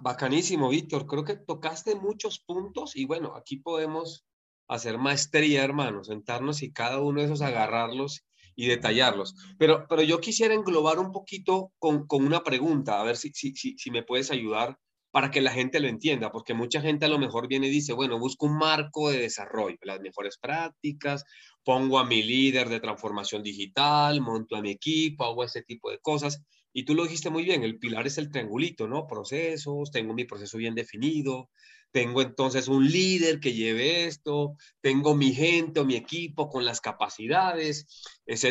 [0.00, 1.06] Bacanísimo, Víctor.
[1.06, 4.24] Creo que tocaste muchos puntos y bueno, aquí podemos
[4.68, 8.24] hacer maestría, hermanos, sentarnos y cada uno de esos agarrarlos
[8.56, 9.34] y detallarlos.
[9.58, 13.54] Pero, pero yo quisiera englobar un poquito con, con una pregunta, a ver si, si,
[13.54, 14.78] si, si me puedes ayudar
[15.14, 17.92] para que la gente lo entienda, porque mucha gente a lo mejor viene y dice,
[17.92, 21.24] bueno, busco un marco de desarrollo, las mejores prácticas,
[21.62, 26.00] pongo a mi líder de transformación digital, monto a mi equipo, hago ese tipo de
[26.00, 26.42] cosas.
[26.72, 29.06] Y tú lo dijiste muy bien, el pilar es el triangulito, ¿no?
[29.06, 31.48] Procesos, tengo mi proceso bien definido,
[31.94, 36.80] tengo entonces un líder que lleve esto, tengo mi gente o mi equipo con las
[36.80, 37.86] capacidades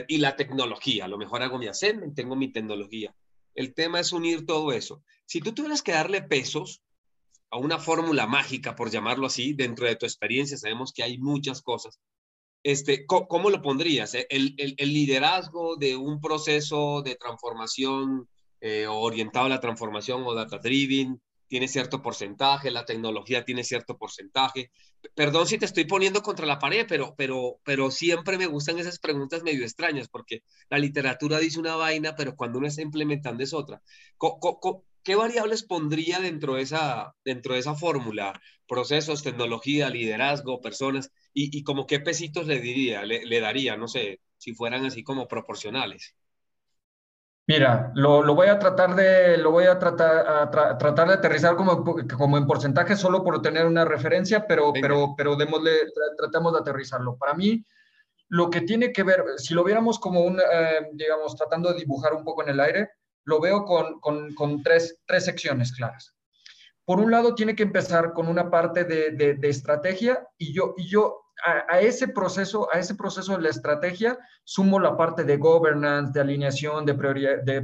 [0.08, 1.03] y la tecnología.
[1.03, 3.13] A lo mejor hago mi assessment, tengo mi tecnología.
[3.53, 5.03] El tema es unir todo eso.
[5.25, 6.82] Si tú tuvieras que darle pesos
[7.51, 11.62] a una fórmula mágica, por llamarlo así, dentro de tu experiencia, sabemos que hay muchas
[11.62, 11.99] cosas.
[12.63, 14.15] Este, ¿Cómo lo pondrías?
[14.15, 18.29] Eh, el, liderazgo de un proceso de transformación
[18.62, 21.21] eh, orientado a la transformación o data driven,
[21.53, 24.71] tiene cierto porcentaje, la tecnología tiene cierto porcentaje.
[25.13, 28.97] Perdón si te estoy poniendo contra la pared, pero, pero, pero siempre me gustan esas
[28.97, 33.53] preguntas medio extrañas, porque la literatura dice una vaina, pero cuando uno está implementando es
[33.53, 33.83] otra.
[35.03, 38.41] ¿Qué variables pondría dentro de esa, dentro de esa fórmula?
[38.67, 43.87] Procesos, tecnología, liderazgo, personas, y, y como qué pesitos le diría, le, le daría, no
[43.87, 46.15] sé, si fueran así como proporcionales.
[47.45, 51.84] Mira, lo, lo, voy a tratar de, lo voy a tratar, tratar de aterrizar como,
[52.17, 55.71] como en porcentaje solo por tener una referencia, pero, pero, pero démosle,
[56.17, 57.17] tratemos de aterrizarlo.
[57.17, 57.65] Para mí,
[58.29, 62.13] lo que tiene que ver, si lo viéramos como un, eh, digamos, tratando de dibujar
[62.13, 62.91] un poco en el aire,
[63.25, 66.15] lo veo con, con, con tres, tres, secciones claras.
[66.86, 70.75] Por un lado, tiene que empezar con una parte de, de, de estrategia y yo,
[70.77, 75.38] y yo a, ese proceso, a ese proceso de la estrategia, sumo la parte de
[75.38, 77.62] governance, de alineación, de prioridad, de,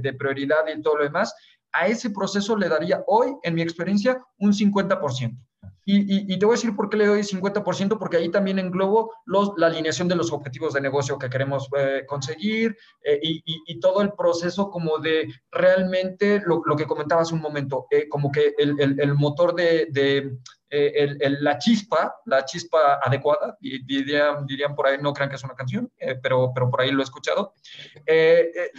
[0.00, 1.34] de, prioridad y todo lo demás.
[1.72, 5.36] A ese proceso le daría hoy, en mi experiencia, un 50%.
[5.84, 9.12] Y, y, te voy a decir por qué le doy 50%, porque ahí también englobo
[9.24, 13.80] los, la alineación de los objetivos de negocio que queremos eh, conseguir eh, y, y,
[13.80, 18.54] todo el proceso como de realmente lo, lo que comentabas un momento, eh, como que
[18.58, 20.38] el, el, el motor de, de
[21.40, 25.92] la chispa, la chispa adecuada, dirían, dirían por ahí, no crean que es una canción,
[26.22, 27.52] pero, pero por ahí lo he escuchado,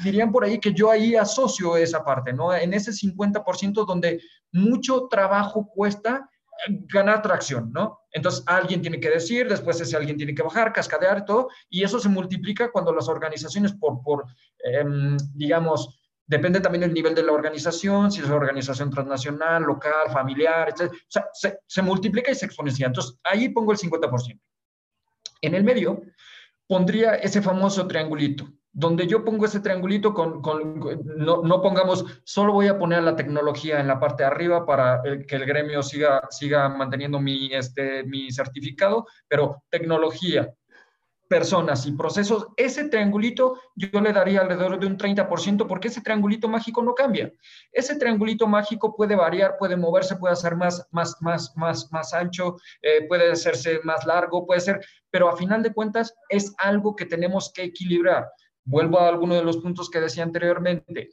[0.04, 2.52] dirían por ahí que yo ahí asocio esa parte, ¿no?
[2.52, 6.28] En ese 50% donde mucho trabajo cuesta
[6.68, 8.02] ganar tracción, ¿no?
[8.12, 12.00] Entonces alguien tiene que decir, después ese alguien tiene que bajar, cascadear todo, y eso
[12.00, 14.26] se multiplica cuando las organizaciones por, por
[14.64, 20.70] em, digamos, depende también del nivel de la organización, si es organización transnacional, local, familiar,
[20.70, 20.92] etc.
[20.92, 22.88] O sea, se, se multiplica y se exponencia.
[22.88, 24.40] Entonces ahí pongo el 50%.
[25.42, 26.02] En el medio
[26.68, 30.42] pondría ese famoso triangulito, donde yo pongo ese triangulito con,
[31.16, 35.02] no, no, pongamos, solo voy a poner la tecnología en la parte de arriba para
[35.28, 40.52] que el gremio siga, siga manteniendo mi, este, mi certificado, pero tecnología,
[41.34, 46.48] personas y procesos, ese triangulito yo le daría alrededor de un 30% porque ese triangulito
[46.48, 47.32] mágico no cambia.
[47.72, 52.58] Ese triangulito mágico puede variar, puede moverse, puede ser más, más, más, más, más ancho,
[52.82, 57.06] eh, puede hacerse más largo, puede ser, pero a final de cuentas es algo que
[57.06, 58.28] tenemos que equilibrar.
[58.66, 61.10] Vuelvo a alguno de los puntos que decía anteriormente.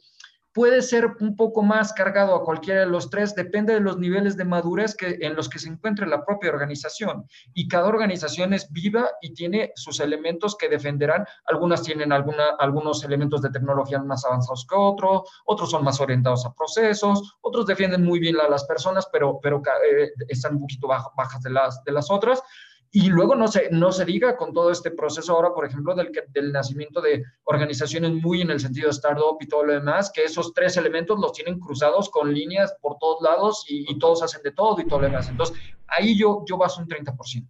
[0.53, 4.35] Puede ser un poco más cargado a cualquiera de los tres, depende de los niveles
[4.35, 7.25] de madurez que, en los que se encuentre la propia organización.
[7.53, 11.25] Y cada organización es viva y tiene sus elementos que defenderán.
[11.45, 16.53] Algunas tienen algunos elementos de tecnología más avanzados que otros, otros son más orientados a
[16.53, 21.41] procesos, otros defienden muy bien a las personas, pero, pero eh, están un poquito bajas
[21.43, 22.43] de las, de las otras.
[22.93, 26.11] Y luego no se, no se diga con todo este proceso ahora, por ejemplo, del,
[26.27, 30.25] del nacimiento de organizaciones muy en el sentido de startup y todo lo demás, que
[30.25, 34.51] esos tres elementos los tienen cruzados con líneas por todos lados y, todos hacen de
[34.51, 35.29] todo y todo lo demás.
[35.29, 37.47] Entonces, ahí yo, yo baso un 30%.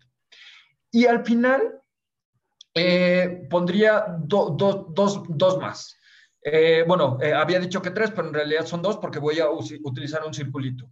[0.91, 1.81] Y al final,
[2.75, 4.53] eh, pondría dos,
[4.89, 5.97] dos, más.
[6.43, 9.49] Eh, bueno, eh, había dicho que tres, pero en realidad son dos porque voy a
[9.49, 10.87] utilizar un circulito.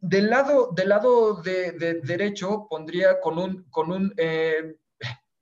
[0.00, 4.76] Del lado, del lado de, derecho pondría con un, con un eh,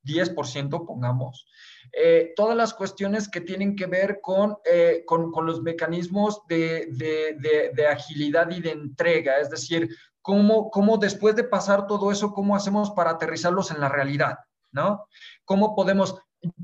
[0.04, 1.46] 10%, pongamos,
[1.92, 6.88] eh, todas las cuestiones que tienen que ver con, eh, con, con, los mecanismos de,
[6.92, 9.88] de, de, agilidad y de entrega, es decir,
[10.22, 14.38] cómo, cómo después de pasar todo eso, cómo hacemos para aterrizarlos en la realidad,
[14.72, 15.06] ¿no?
[15.44, 16.16] ¿Cómo podemos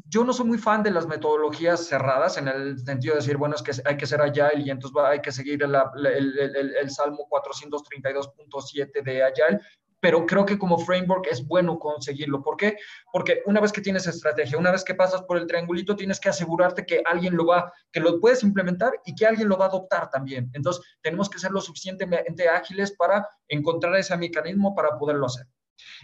[0.09, 3.55] yo no soy muy fan de las metodologías cerradas en el sentido de decir, bueno,
[3.55, 5.75] es que hay que ser Agile y entonces hay que seguir el,
[6.07, 9.61] el, el, Salmo 432.7 de Agile,
[10.01, 12.43] pero creo que como framework es bueno conseguirlo.
[12.43, 12.77] ¿Por qué?
[13.13, 16.29] Porque una vez que tienes estrategia, una vez que pasas por el triangulito, tienes que
[16.29, 19.69] asegurarte que alguien lo va, que lo puedes implementar y que alguien lo va a
[19.69, 20.51] adoptar también.
[20.55, 25.47] Entonces, tenemos que ser lo suficientemente ágiles para encontrar ese mecanismo para poderlo hacer.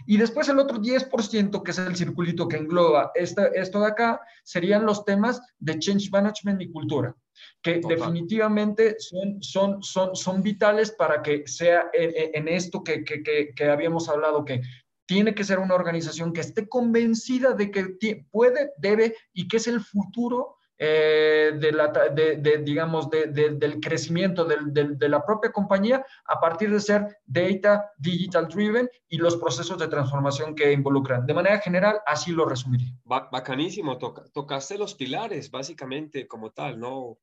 [0.05, 4.85] Y después el otro 10%, que es el circulito que engloba esto de acá, serían
[4.85, 7.15] los temas de change management y cultura,
[7.61, 13.23] que definitivamente son, son, son, son vitales para que sea en, esto que, que,
[13.55, 14.61] que, habíamos hablado, que
[15.05, 19.67] tiene que ser una organización que esté convencida de que puede, debe y que es
[19.67, 26.71] el futuro eh, de la, de, digamos, del crecimiento de la propia compañía a partir
[26.71, 31.25] de ser data digital driven y los procesos de transformación que involucran.
[31.25, 32.93] De manera general, así lo resumiría.
[33.03, 37.17] Bacanísimo, tocaste los pilares, básicamente, como tal, ¿no?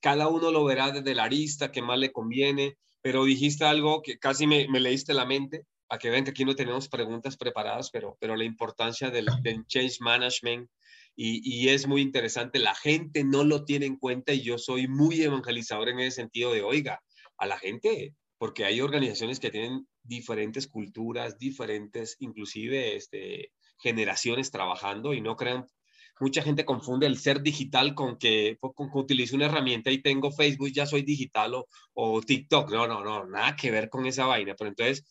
[0.00, 4.18] Cada uno lo verá desde la arista que más le conviene, pero dijiste algo que
[4.18, 7.90] casi me, me leíste la mente, a que ven que aquí no tenemos preguntas preparadas,
[7.90, 10.68] pero, pero la importancia del, del change management,
[11.14, 12.58] y, es muy interesante.
[12.58, 16.52] La gente no lo tiene en cuenta y yo soy muy evangelizador en ese sentido
[16.52, 17.02] de, oiga,
[17.36, 25.12] a la gente, porque hay organizaciones que tienen diferentes culturas, diferentes, inclusive este, generaciones trabajando
[25.12, 25.66] y no crean,
[26.20, 30.30] mucha gente confunde el ser digital con que, con que utilizo una herramienta y tengo
[30.30, 32.70] Facebook, ya soy digital o, o TikTok.
[32.70, 34.54] No, no, no, nada que ver con esa vaina.
[34.56, 35.04] Pero entonces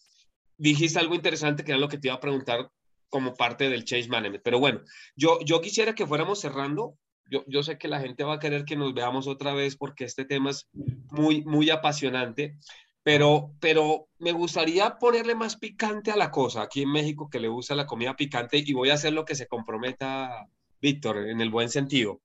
[0.57, 2.69] dijiste algo interesante que era lo que te iba a preguntar
[3.12, 4.43] como parte del change management.
[4.43, 4.82] Pero bueno,
[5.15, 6.97] yo, yo quisiera que fuéramos cerrando.
[7.30, 10.06] Yo, yo sé que la gente va a querer que nos veamos otra vez porque
[10.06, 10.67] este tema es
[11.12, 12.58] muy, muy apasionante,
[13.04, 17.47] pero, pero me gustaría ponerle más picante a la cosa aquí en México que le
[17.47, 20.47] gusta la comida picante y voy a hacer lo que se comprometa
[20.82, 22.21] Víctor en el buen sentido.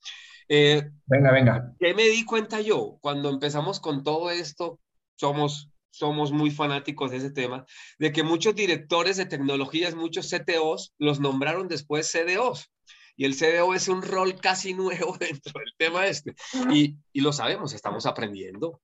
[0.48, 1.74] Eh, venga, venga.
[1.78, 4.80] ¿Qué me di cuenta yo cuando empezamos con todo esto?
[5.16, 7.64] Somos somos muy fanáticos de ese tema,
[7.98, 12.70] de que muchos directores de tecnologías, muchos CTOs, los nombraron después CDOs.
[13.16, 16.34] Y el CDO es un rol casi nuevo dentro del tema este.
[16.70, 18.80] Y, y lo sabemos, estamos aprendiendo.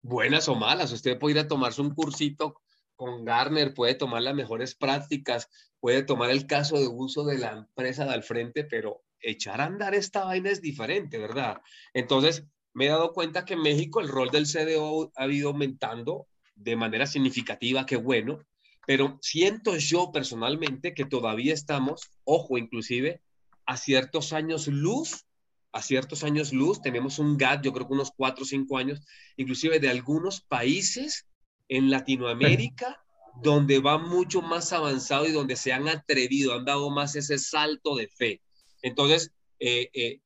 [0.00, 2.62] Buenas o malas, usted puede ir a tomarse un cursito
[2.96, 5.48] con Garner, puede tomar las mejores prácticas,
[5.80, 9.66] puede tomar el caso de uso de la empresa de al frente, pero echar a
[9.66, 11.60] andar esta vaina es diferente, ¿verdad?
[11.92, 16.26] Entonces, me he dado cuenta que en México el rol del CDO ha ido aumentando
[16.58, 18.40] de manera significativa, qué bueno,
[18.86, 23.20] pero siento yo personalmente que todavía estamos, ojo, inclusive
[23.66, 25.26] a ciertos años luz,
[25.72, 29.02] a ciertos años luz, tenemos un gap, yo creo que unos cuatro o cinco años,
[29.36, 31.26] inclusive de algunos países
[31.68, 33.04] en Latinoamérica,
[33.42, 37.94] donde va mucho más avanzado y donde se han atrevido, han dado más ese salto
[37.94, 38.40] de fe.
[38.82, 40.20] Entonces, eh, eh,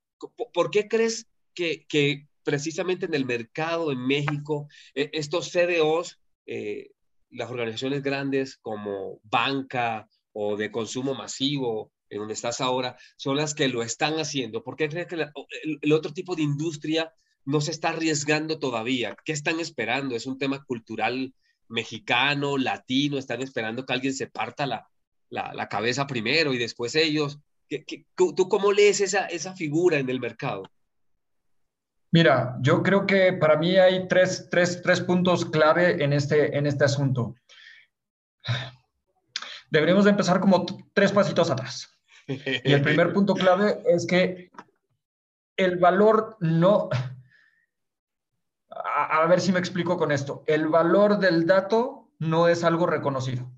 [0.54, 6.90] ¿por qué crees que, que, precisamente en el mercado en México, eh, estos CDOs eh,
[7.30, 13.54] las organizaciones grandes como banca o de consumo masivo, en donde estás ahora, son las
[13.54, 14.62] que lo están haciendo.
[14.62, 17.12] ¿Por qué crees que el, otro tipo de industria
[17.44, 19.16] no se está arriesgando todavía?
[19.24, 20.14] ¿Qué están esperando?
[20.14, 21.34] ¿Es un tema cultural
[21.68, 23.18] mexicano, latino?
[23.18, 24.86] ¿Están esperando que alguien se parta la,
[25.30, 27.38] la, cabeza primero y después ellos?
[27.68, 30.64] ¿Qué, tú cómo lees esa, esa figura en el mercado?
[32.12, 34.46] Mira, yo creo que para mí hay tres,
[35.06, 37.34] puntos clave en este, en este asunto.
[39.70, 41.88] Deberíamos de empezar como tres pasitos atrás.
[42.26, 44.50] Y el primer punto clave es que
[45.56, 46.90] el valor no...
[48.70, 50.44] A, a, ver si me explico con esto.
[50.46, 53.50] El valor del dato no es algo reconocido.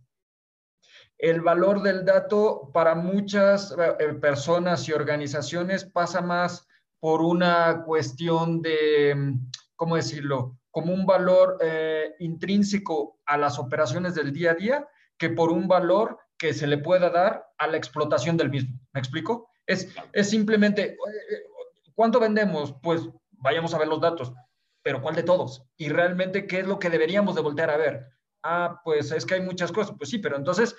[1.18, 6.68] El valor del dato para muchas eh, personas y organizaciones pasa más
[7.04, 9.36] por una cuestión de,
[9.76, 10.58] ¿cómo decirlo?
[10.70, 14.88] Como un valor eh, intrínseco a las operaciones del día a día
[15.18, 18.80] que por un valor que se le pueda dar a la explotación del mismo.
[18.94, 19.50] ¿Me explico?
[19.66, 20.96] Es, es simplemente,
[21.94, 22.74] ¿cuánto vendemos?
[22.82, 23.02] Pues
[23.32, 24.32] vayamos a ver los datos,
[24.82, 25.62] pero ¿cuál de todos?
[25.76, 28.06] Y realmente, ¿qué es lo que deberíamos de voltear a ver?
[28.42, 29.94] Ah, pues es que hay muchas cosas.
[29.98, 30.74] Pues sí, pero entonces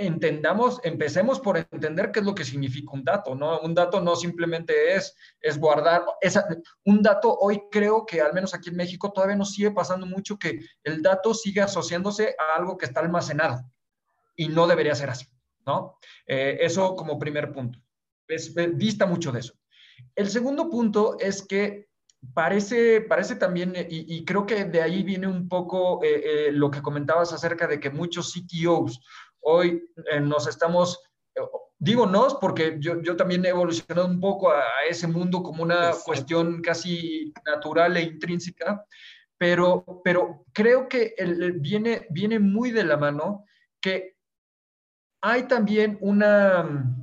[0.00, 3.60] entendamos, empecemos por entender qué es lo que significa un dato, ¿no?
[3.60, 6.02] Un dato no simplemente es, es guardar,
[6.84, 10.38] un dato hoy creo que al menos aquí en México todavía nos sigue pasando mucho
[10.38, 13.62] que el dato sigue asociándose a algo que está almacenado
[14.34, 15.26] y no debería ser así.
[15.66, 15.98] ¿no?
[16.26, 17.78] Eh, eso como primer punto.
[18.26, 19.54] Es, dista mucho de eso.
[20.14, 21.88] El segundo punto es que
[22.34, 26.82] parece, parece también, y, creo que de ahí viene un poco eh, eh, lo que
[26.82, 29.00] comentabas acerca de que muchos CTOs
[29.40, 29.82] hoy
[30.22, 31.02] nos estamos
[31.80, 35.92] digo nos porque yo, yo, también he evolucionado un poco a, ese mundo como una
[36.04, 38.84] cuestión casi natural e intrínseca,
[39.38, 41.14] pero, pero creo que
[41.56, 43.44] viene, viene muy de la mano
[43.80, 44.16] que
[45.22, 46.94] hay también una,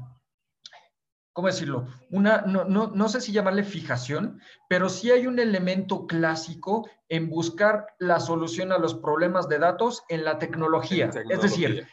[1.33, 1.87] ¿cómo decirlo?
[2.11, 7.29] Una, no, no, no, sé si llamarle fijación, pero sí hay un elemento clásico en
[7.29, 11.09] buscar la solución a los problemas de datos en la tecnología.
[11.09, 11.35] tecnología.
[11.35, 11.87] Es decir,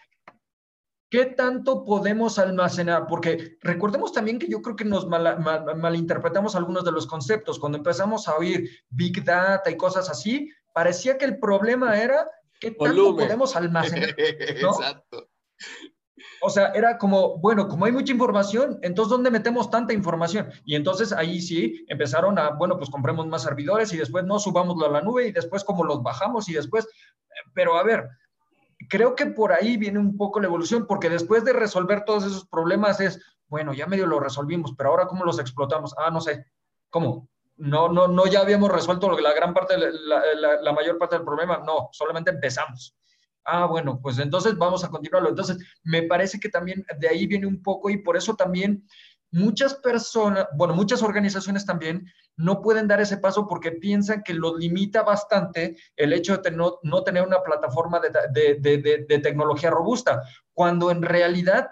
[1.11, 3.07] ¿Qué tanto podemos almacenar?
[3.07, 7.59] Porque recordemos también que yo creo que nos malinterpretamos algunos de los conceptos.
[7.59, 12.29] Cuando empezamos a oír Big Data y cosas así, parecía que el problema era
[12.61, 14.15] qué tanto podemos almacenar.
[14.19, 15.29] Exacto.
[16.41, 20.51] O sea, era como, bueno, como hay mucha información, entonces ¿dónde metemos tanta información?
[20.65, 24.87] Y entonces ahí sí empezaron a, bueno, pues compremos más servidores y después no subámoslo
[24.87, 26.87] a la nube y después como los bajamos y después,
[27.55, 28.09] pero a ver,
[28.89, 32.47] creo que por ahí viene un poco la evolución, porque después de resolver todos esos
[32.47, 35.95] problemas es, bueno, ya medio lo resolvimos, pero ahora ¿cómo los explotamos?
[35.99, 36.47] Ah, no sé,
[36.91, 37.29] ¿cómo?
[37.57, 41.63] No, no, no, ya habíamos resuelto la gran parte, la, la mayor parte del problema,
[41.65, 42.97] no, solamente empezamos.
[43.45, 45.29] Ah, bueno, pues entonces vamos a continuarlo.
[45.29, 48.87] Entonces, me parece que también de ahí viene un poco y por eso también
[49.35, 52.07] muchas personas, bueno, muchas organizaciones también
[52.37, 56.79] no pueden dar ese paso porque piensan que los limita bastante el hecho de no,
[56.85, 60.23] no tener una plataforma de, de, de, tecnología robusta,
[60.53, 61.69] cuando en realidad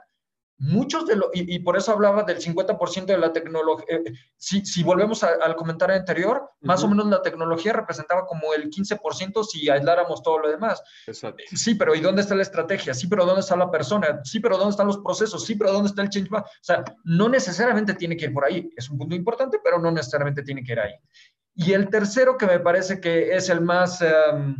[0.62, 4.84] muchos de los, y, por eso hablaba del 50% de la tecnología, eh, si, si,
[4.84, 10.22] volvemos al comentario anterior, más o menos la tecnología representaba como el 15% si aisláramos
[10.22, 10.80] todo lo demás.
[11.06, 11.42] Exacto.
[11.52, 12.94] Sí, pero ¿y dónde está la estrategia?
[12.94, 14.20] Sí, pero ¿dónde está la persona?
[14.22, 15.44] Sí, pero ¿dónde están los procesos?
[15.44, 16.30] Sí, pero ¿dónde está el change?
[16.32, 18.70] O sea, no necesariamente tiene que ir por ahí.
[18.76, 20.94] Es un punto importante, pero no necesariamente tiene que ir ahí.
[21.56, 24.54] Y el tercero que me parece que es el más, em,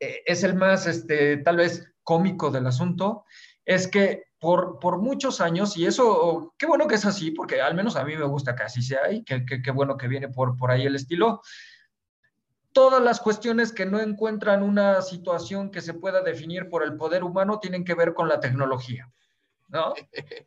[0.00, 3.26] eh, es el más, este, tal vez cómico del asunto,
[3.66, 7.94] es que por, muchos años, y eso, qué bueno que es así, porque al menos
[7.94, 10.72] a mí me gusta que así sea y qué que, bueno que viene por, por
[10.72, 11.42] ahí el estilo.
[12.72, 17.22] Todas las cuestiones que no encuentran una situación que se pueda definir por el poder
[17.22, 19.08] humano tienen que ver con la tecnología.
[19.68, 19.94] ¿No?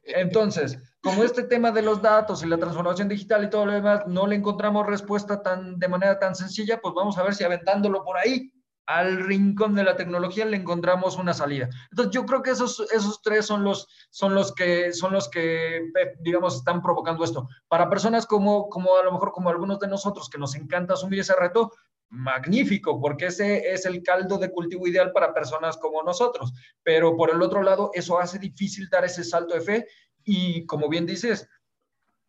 [0.04, 4.06] Entonces, como este tema de los datos y la transformación digital y todo lo demás,
[4.08, 8.04] no le encontramos respuesta tan, de manera tan sencilla, pues vamos a ver si aventándolo
[8.04, 8.52] por ahí
[8.88, 11.70] al rincón de la tecnología le encontramos una salida.
[11.92, 15.78] Entonces yo creo que esos, esos tres son los, son los que, son los que,
[15.78, 17.48] eh, digamos, están provocando esto.
[17.68, 21.20] Para personas como, como a lo mejor como algunos de nosotros que nos encanta asumir
[21.20, 21.72] ese reto,
[22.10, 26.54] magnífico, porque ese es el caldo de cultivo ideal para personas como nosotros.
[26.84, 29.88] Pero por el otro lado, eso hace difícil dar ese salto de fe
[30.24, 31.50] y como bien dices,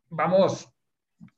[0.09, 0.69] vamos,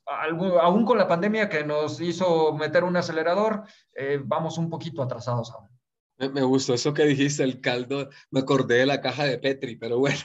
[0.06, 3.64] aún con la pandemia que nos hizo meter un acelerador,
[3.94, 5.68] eh, vamos un poquito atrasados aún.
[6.32, 9.98] Me, gustó eso que dijiste, el caldo, me acordé de la caja de Petri, pero
[9.98, 10.18] bueno.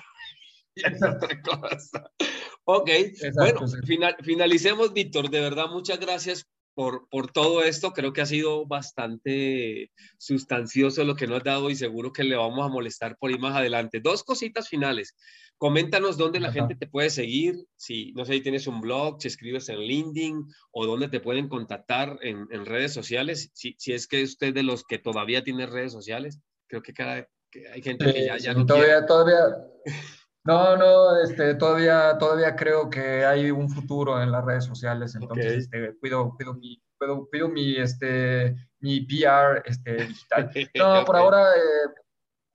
[2.66, 2.90] Ok,
[3.36, 3.60] bueno,
[4.24, 5.30] finalicemos, Víctor.
[5.30, 7.92] De verdad, muchas gracias por, por, todo esto.
[7.92, 12.36] Creo que ha sido bastante sustancioso lo que nos has dado y seguro que le
[12.36, 14.00] vamos a molestar por ir más adelante.
[14.00, 15.16] Dos cositas finales.
[15.58, 19.30] Coméntanos dónde la gente te puede seguir, si no sé si tienes un blog, si
[19.30, 24.24] escribes en LinkedIn o dónde te pueden contactar en, redes sociales, si, si, es que
[24.24, 27.30] usted de los que todavía tiene redes sociales, creo que, cada,
[27.72, 29.56] hay gente que ya, ya no todavía, todavía,
[30.46, 35.64] no, no, este, todavía, todavía creo que hay un futuro en las redes sociales, entonces
[35.64, 36.82] este, cuido, cuido mi,
[37.30, 40.52] cuido, mi, este, mi PR este, digital.
[40.76, 41.56] No, por ahora...
[41.56, 42.04] Eh,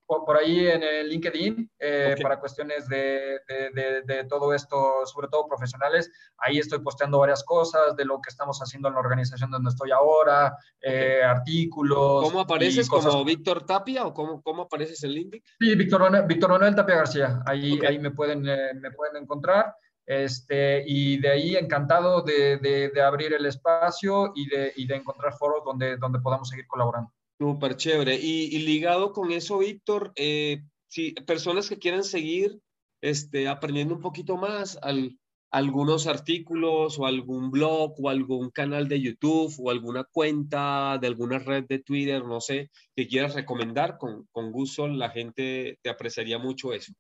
[0.09, 6.11] por, ahí en el LinkedIn eh, para cuestiones de, de, todo esto, sobre todo profesionales.
[6.39, 9.91] Ahí estoy posteando varias cosas de lo que estamos haciendo en la organización donde estoy
[9.91, 12.25] ahora, eh, artículos.
[12.25, 12.89] ¿Cómo apareces?
[12.89, 15.43] ¿Como Víctor Tapia o cómo, cómo apareces en LinkedIn?
[15.61, 17.43] Sí, Víctor Manuel, Víctor Manuel Tapia García.
[17.45, 19.75] Ahí, ahí me, pueden, eh, me pueden encontrar.
[20.07, 25.35] Este, y de ahí encantado de, de, abrir el espacio y de, y de encontrar
[25.35, 27.13] foros donde, donde podamos seguir colaborando.
[27.39, 28.17] Súper chévere.
[28.17, 32.59] Y, ligado con eso, Víctor, eh, si personas que quieran seguir
[33.01, 35.17] este, aprendiendo un poquito más, al,
[35.51, 41.39] algunos artículos o algún blog o algún canal de YouTube o alguna cuenta de alguna
[41.39, 46.39] red de Twitter, no sé, que quieras recomendar, con, con gusto la gente te apreciaría
[46.39, 46.93] mucho eso.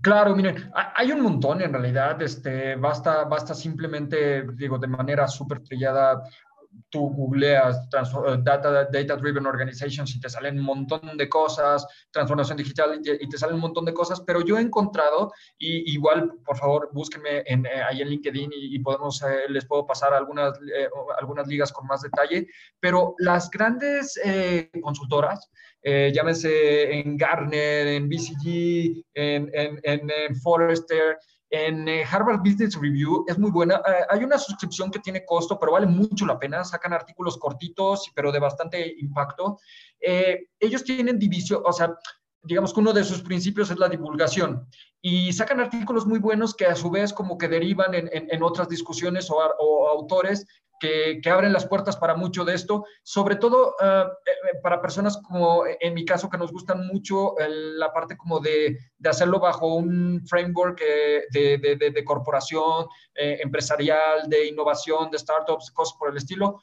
[0.00, 5.60] Claro, miren, hay un montón en realidad, este, basta, basta simplemente, digo, de manera súper
[5.60, 6.20] trillada,
[6.90, 12.56] tú googleas eh, data, data Driven Organizations y te salen un montón de cosas, transformación
[12.56, 16.56] digital y te, salen un montón de cosas, pero yo he encontrado, y igual, por
[16.56, 20.58] favor, búsquenme en, eh, ahí en LinkedIn y, podemos, eh, les puedo pasar algunas,
[21.18, 22.46] algunas ligas con más detalle,
[22.78, 24.20] pero las grandes
[24.82, 25.50] consultoras,
[25.82, 31.18] llámese en Gartner, en BCG, en, en, en Forrester,
[31.54, 33.76] en eh, Harvard Business Review es muy buena.
[33.76, 36.64] Eh, hay una suscripción que tiene costo, pero vale mucho la pena.
[36.64, 39.60] Sacan artículos cortitos, pero de bastante impacto.
[40.00, 41.94] Eh, ellos tienen división, o sea,
[42.42, 44.66] digamos que uno de sus principios es la divulgación.
[45.00, 49.30] Y sacan artículos muy buenos que a su vez como que derivan en, otras discusiones
[49.30, 50.46] o, o, autores
[50.80, 55.18] que, abren las puertas para mucho de esto, sobre todo ah, eh, eh, para personas
[55.18, 59.74] como en mi caso que nos gustan mucho la parte como de, de, hacerlo bajo
[59.74, 66.60] un framework eh, de, corporación, empresarial, de innovación, de startups, cosas por el estilo.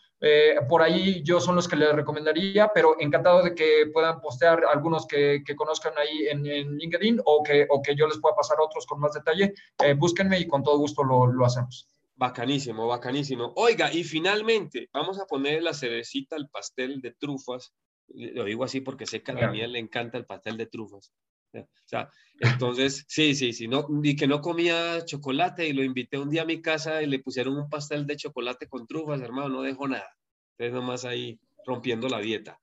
[0.68, 5.08] por ahí yo son los que les recomendaría, pero encantado de que puedan postear algunos
[5.08, 6.44] que, conozcan ahí en,
[6.78, 9.54] LinkedIn o que, yo les pueda pasar otros con más detalle.
[9.98, 11.88] búsquenme y con todo gusto lo hacemos.
[12.16, 13.54] Bacanísimo, bacanísimo.
[13.56, 17.74] Oiga, y finalmente, vamos a poner la cerecita al pastel de trufas.
[18.08, 21.12] Lo digo así porque sé que a Daniel le encanta el pastel de trufas.
[21.54, 22.10] O sea,
[22.40, 26.44] entonces, sí, sí, sí, no, y que no comía chocolate y lo invité un día
[26.44, 29.88] a mi casa y le pusieron un pastel de chocolate con trufas, hermano, no dejó
[29.88, 30.16] nada.
[30.58, 32.60] Entonces, nomás ahí rompiendo la dieta.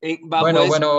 [0.00, 0.98] Eh, bueno, bueno,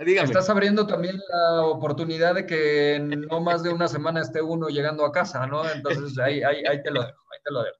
[0.00, 5.04] Estás abriendo también la oportunidad de que no más de una semana esté uno llegando
[5.04, 5.68] a casa, ¿no?
[5.68, 7.78] Entonces ahí, ahí, ahí te lo dejo, ahí te lo dejo.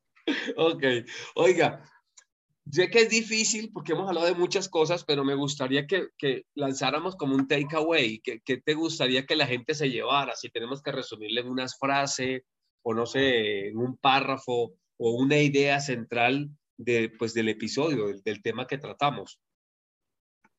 [0.57, 0.85] Ok,
[1.35, 1.83] oiga,
[2.71, 6.45] sé que es difícil porque hemos hablado de muchas cosas, pero me gustaría que, que
[6.55, 8.21] lanzáramos como un takeaway.
[8.21, 10.37] ¿Qué, ¿Qué te gustaría que la gente se llevara?
[10.37, 12.43] Si tenemos que resumirle en unas frases
[12.83, 18.23] o no sé, en un párrafo o una idea central de, pues, del episodio, del,
[18.23, 19.41] del tema que tratamos.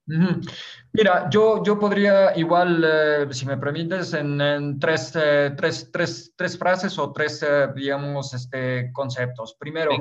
[0.06, 6.58] Mira, yo, yo podría igual, eh, si me permites, en, tres, eh, tres, tres, tres,
[6.58, 9.56] frases o tres, eh, digamos, este, conceptos.
[9.58, 9.92] Primero,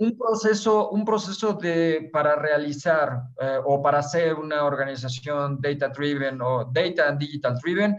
[0.00, 3.22] un proceso, un proceso de, para realizar
[3.64, 7.98] o para hacer una organización data-driven o data and digital-driven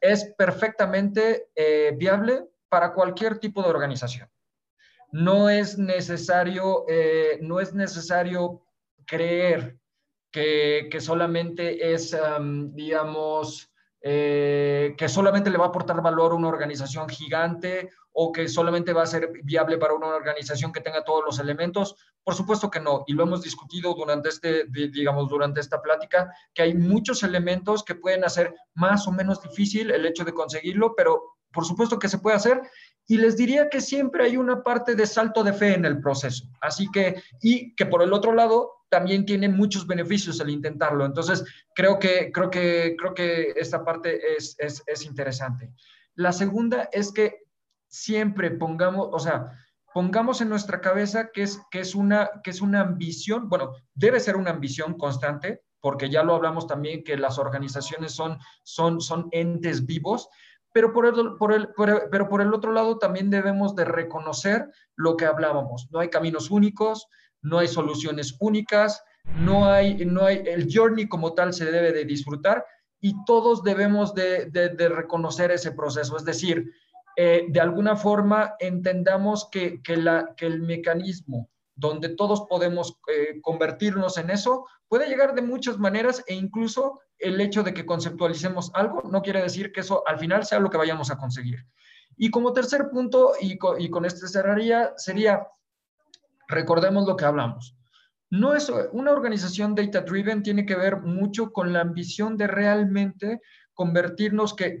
[0.00, 1.48] es perfectamente
[1.96, 4.28] viable para cualquier tipo de organización.
[5.10, 6.86] No es necesario,
[7.40, 8.64] no es necesario
[9.04, 9.81] creer
[10.32, 12.16] que, solamente es,
[12.72, 13.70] digamos,
[14.00, 18.92] eh, que solamente le va a aportar valor a una organización gigante o que solamente
[18.92, 21.96] va a ser viable para una organización que tenga todos los elementos.
[22.24, 26.62] Por supuesto que no, y lo hemos discutido durante este, digamos, durante esta plática, que
[26.62, 31.36] hay muchos elementos que pueden hacer más o menos difícil el hecho de conseguirlo, pero
[31.52, 32.62] por supuesto que se puede hacer
[33.06, 36.46] y les diría que siempre hay una parte de salto de fe en el proceso.
[36.60, 41.06] Así que, y que por el otro lado, también tiene muchos beneficios el intentarlo.
[41.06, 41.42] Entonces,
[41.74, 45.72] creo que, creo que, creo que esta parte es, es, es interesante.
[46.14, 47.38] La segunda es que
[47.88, 49.50] siempre pongamos, o sea,
[49.94, 54.20] pongamos en nuestra cabeza que es, que es, una, que es una ambición, bueno, debe
[54.20, 59.28] ser una ambición constante, porque ya lo hablamos también que las organizaciones son, son, son
[59.30, 60.28] entes vivos,
[60.74, 61.68] pero por, el, por el,
[62.10, 65.88] pero por el otro lado también debemos de reconocer lo que hablábamos.
[65.90, 67.08] No hay caminos únicos,
[67.42, 69.02] no hay soluciones únicas,
[69.36, 72.64] no hay, no hay, el journey como tal se debe de disfrutar
[73.00, 76.16] y todos debemos de, de, reconocer ese proceso.
[76.16, 76.70] Es decir,
[77.16, 83.40] eh, de alguna forma entendamos que, que, la, que el mecanismo donde todos podemos eh,
[83.40, 88.70] convertirnos en eso, puede llegar de muchas maneras e incluso el hecho de que conceptualicemos
[88.74, 91.66] algo no quiere decir que eso al final sea lo que vayamos a conseguir.
[92.16, 95.46] Y como tercer punto, y con, y con este cerraría, sería,
[96.52, 97.76] recordemos lo que hablamos.
[98.30, 103.40] No es una organización data driven tiene que ver mucho con la ambición de realmente
[103.74, 104.80] convertirnos, que,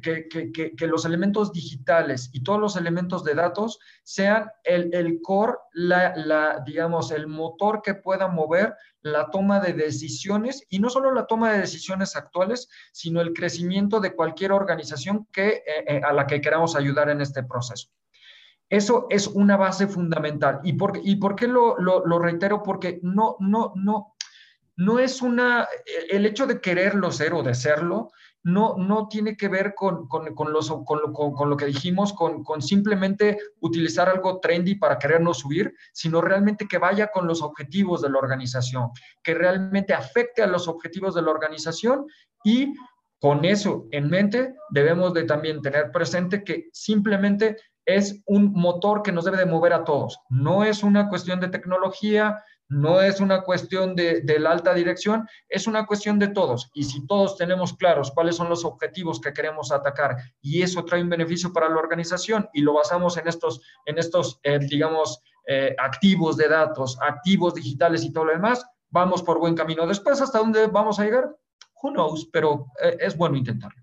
[0.80, 7.26] los elementos digitales y todos los elementos de datos sean el, core, la, digamos, el
[7.26, 12.16] motor que pueda mover la toma de decisiones y no solo la toma de decisiones
[12.16, 17.08] actuales, sino el crecimiento de cualquier organización que, eh, eh, a la que queramos ayudar
[17.08, 17.88] en este proceso.
[18.72, 20.60] Eso es una base fundamental.
[20.64, 22.62] ¿Y por, y por qué lo, lo reitero?
[22.62, 24.14] Porque no, no, no,
[24.76, 25.68] no es una,
[26.10, 28.10] el hecho de quererlo ser o de serlo,
[28.44, 32.12] no, no tiene que ver con, con, con, los, con, lo, con lo, que dijimos,
[32.12, 38.02] con, simplemente utilizar algo trendy para querernos subir, sino realmente que vaya con los objetivos
[38.02, 38.90] de la organización,
[39.22, 42.06] que realmente afecte a los objetivos de la organización
[42.42, 42.72] y
[43.20, 49.12] con eso en mente debemos de también tener presente que simplemente es un motor que
[49.12, 50.18] nos debe de mover a todos.
[50.28, 55.66] No es una cuestión de tecnología, no es una cuestión de, la alta dirección, es
[55.66, 56.70] una cuestión de todos.
[56.72, 61.02] Y si todos tenemos claros cuáles son los objetivos que queremos atacar y eso trae
[61.02, 65.74] un beneficio para la organización y lo basamos en estos, en estos eh, digamos, eh,
[65.78, 69.86] activos de datos, activos digitales y todo lo demás, vamos por buen camino.
[69.86, 71.36] Después, ¿hasta dónde vamos a llegar?
[71.82, 73.82] Who knows, pero eh, es bueno intentarlo.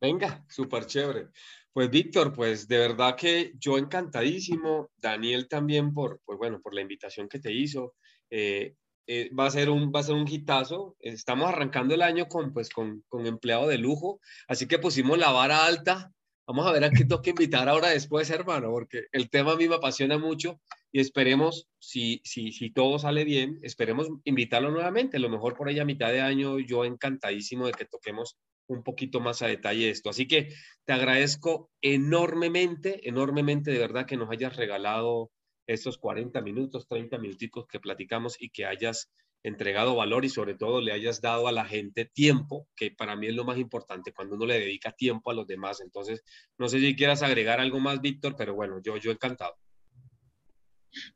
[0.00, 1.28] Venga, súper chévere.
[1.72, 6.80] Pues Víctor, pues de verdad que yo encantadísimo, Daniel también por, pues bueno, por la
[6.80, 7.94] invitación que te hizo.
[8.28, 8.74] Eh,
[9.06, 10.96] eh, va, a ser un, va a ser un hitazo.
[10.98, 15.30] Estamos arrancando el año con, pues, con, con empleado de lujo, así que pusimos la
[15.30, 16.12] vara alta.
[16.46, 19.68] Vamos a ver a qué toca invitar ahora después, hermano, porque el tema a mí
[19.68, 20.60] me apasiona mucho
[20.90, 25.18] y esperemos, si, si, si todo sale bien, esperemos invitarlo nuevamente.
[25.18, 28.36] A lo mejor por ahí a mitad de año, yo encantadísimo de que toquemos
[28.72, 30.10] un poquito más a detalle esto.
[30.10, 30.54] Así que
[30.84, 35.30] te agradezco enormemente, enormemente de verdad que nos hayas regalado
[35.66, 39.10] estos 40 minutos, 30 minuticos que platicamos y que hayas
[39.42, 43.28] entregado valor y sobre todo le hayas dado a la gente tiempo, que para mí
[43.28, 45.80] es lo más importante cuando uno le dedica tiempo a los demás.
[45.80, 46.22] Entonces,
[46.58, 49.56] no sé si quieras agregar algo más, Víctor, pero bueno, yo, yo encantado.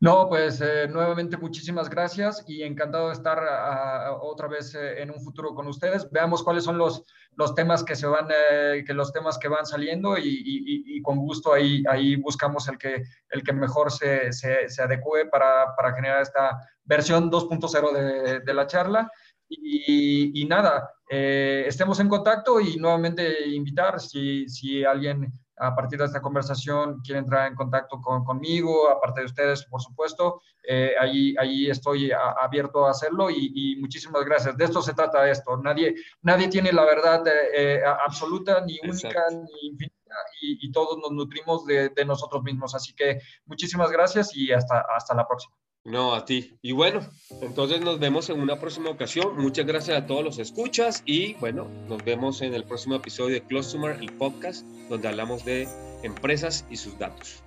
[0.00, 5.10] No, pues eh, nuevamente muchísimas gracias y encantado de estar ah, otra vez eh, en
[5.10, 6.08] un futuro con ustedes.
[6.10, 7.04] Veamos cuáles son los,
[7.36, 11.52] los temas que se van, eh, que los temas que van saliendo y, con gusto
[11.52, 16.58] ahí, ahí buscamos el que, el que mejor se, se, adecue para, para, generar esta
[16.84, 19.10] versión 2.0 de, de, la charla.
[19.48, 26.20] Y, nada, estemos en contacto y nuevamente invitar si, si alguien a partir de esta
[26.20, 31.70] conversación quiere entrar en contacto con, conmigo, aparte de ustedes, por supuesto, eh, ahí, ahí
[31.70, 34.56] estoy abierto a hacerlo y, muchísimas gracias.
[34.56, 35.56] De esto se trata esto.
[35.58, 37.22] Nadie, nadie tiene la verdad
[37.54, 42.74] eh, absoluta, ni única, ni infinita, y, todos nos nutrimos de, de, nosotros mismos.
[42.74, 45.54] Así que muchísimas gracias y hasta, hasta la próxima.
[45.84, 46.56] No, a ti.
[46.62, 47.00] Y bueno,
[47.42, 49.36] entonces nos vemos en una próxima ocasión.
[49.36, 53.42] Muchas gracias a todos los escuchas y bueno, nos vemos en el próximo episodio de
[53.42, 55.68] Customer, el podcast, donde hablamos de
[56.02, 57.44] empresas y sus datos.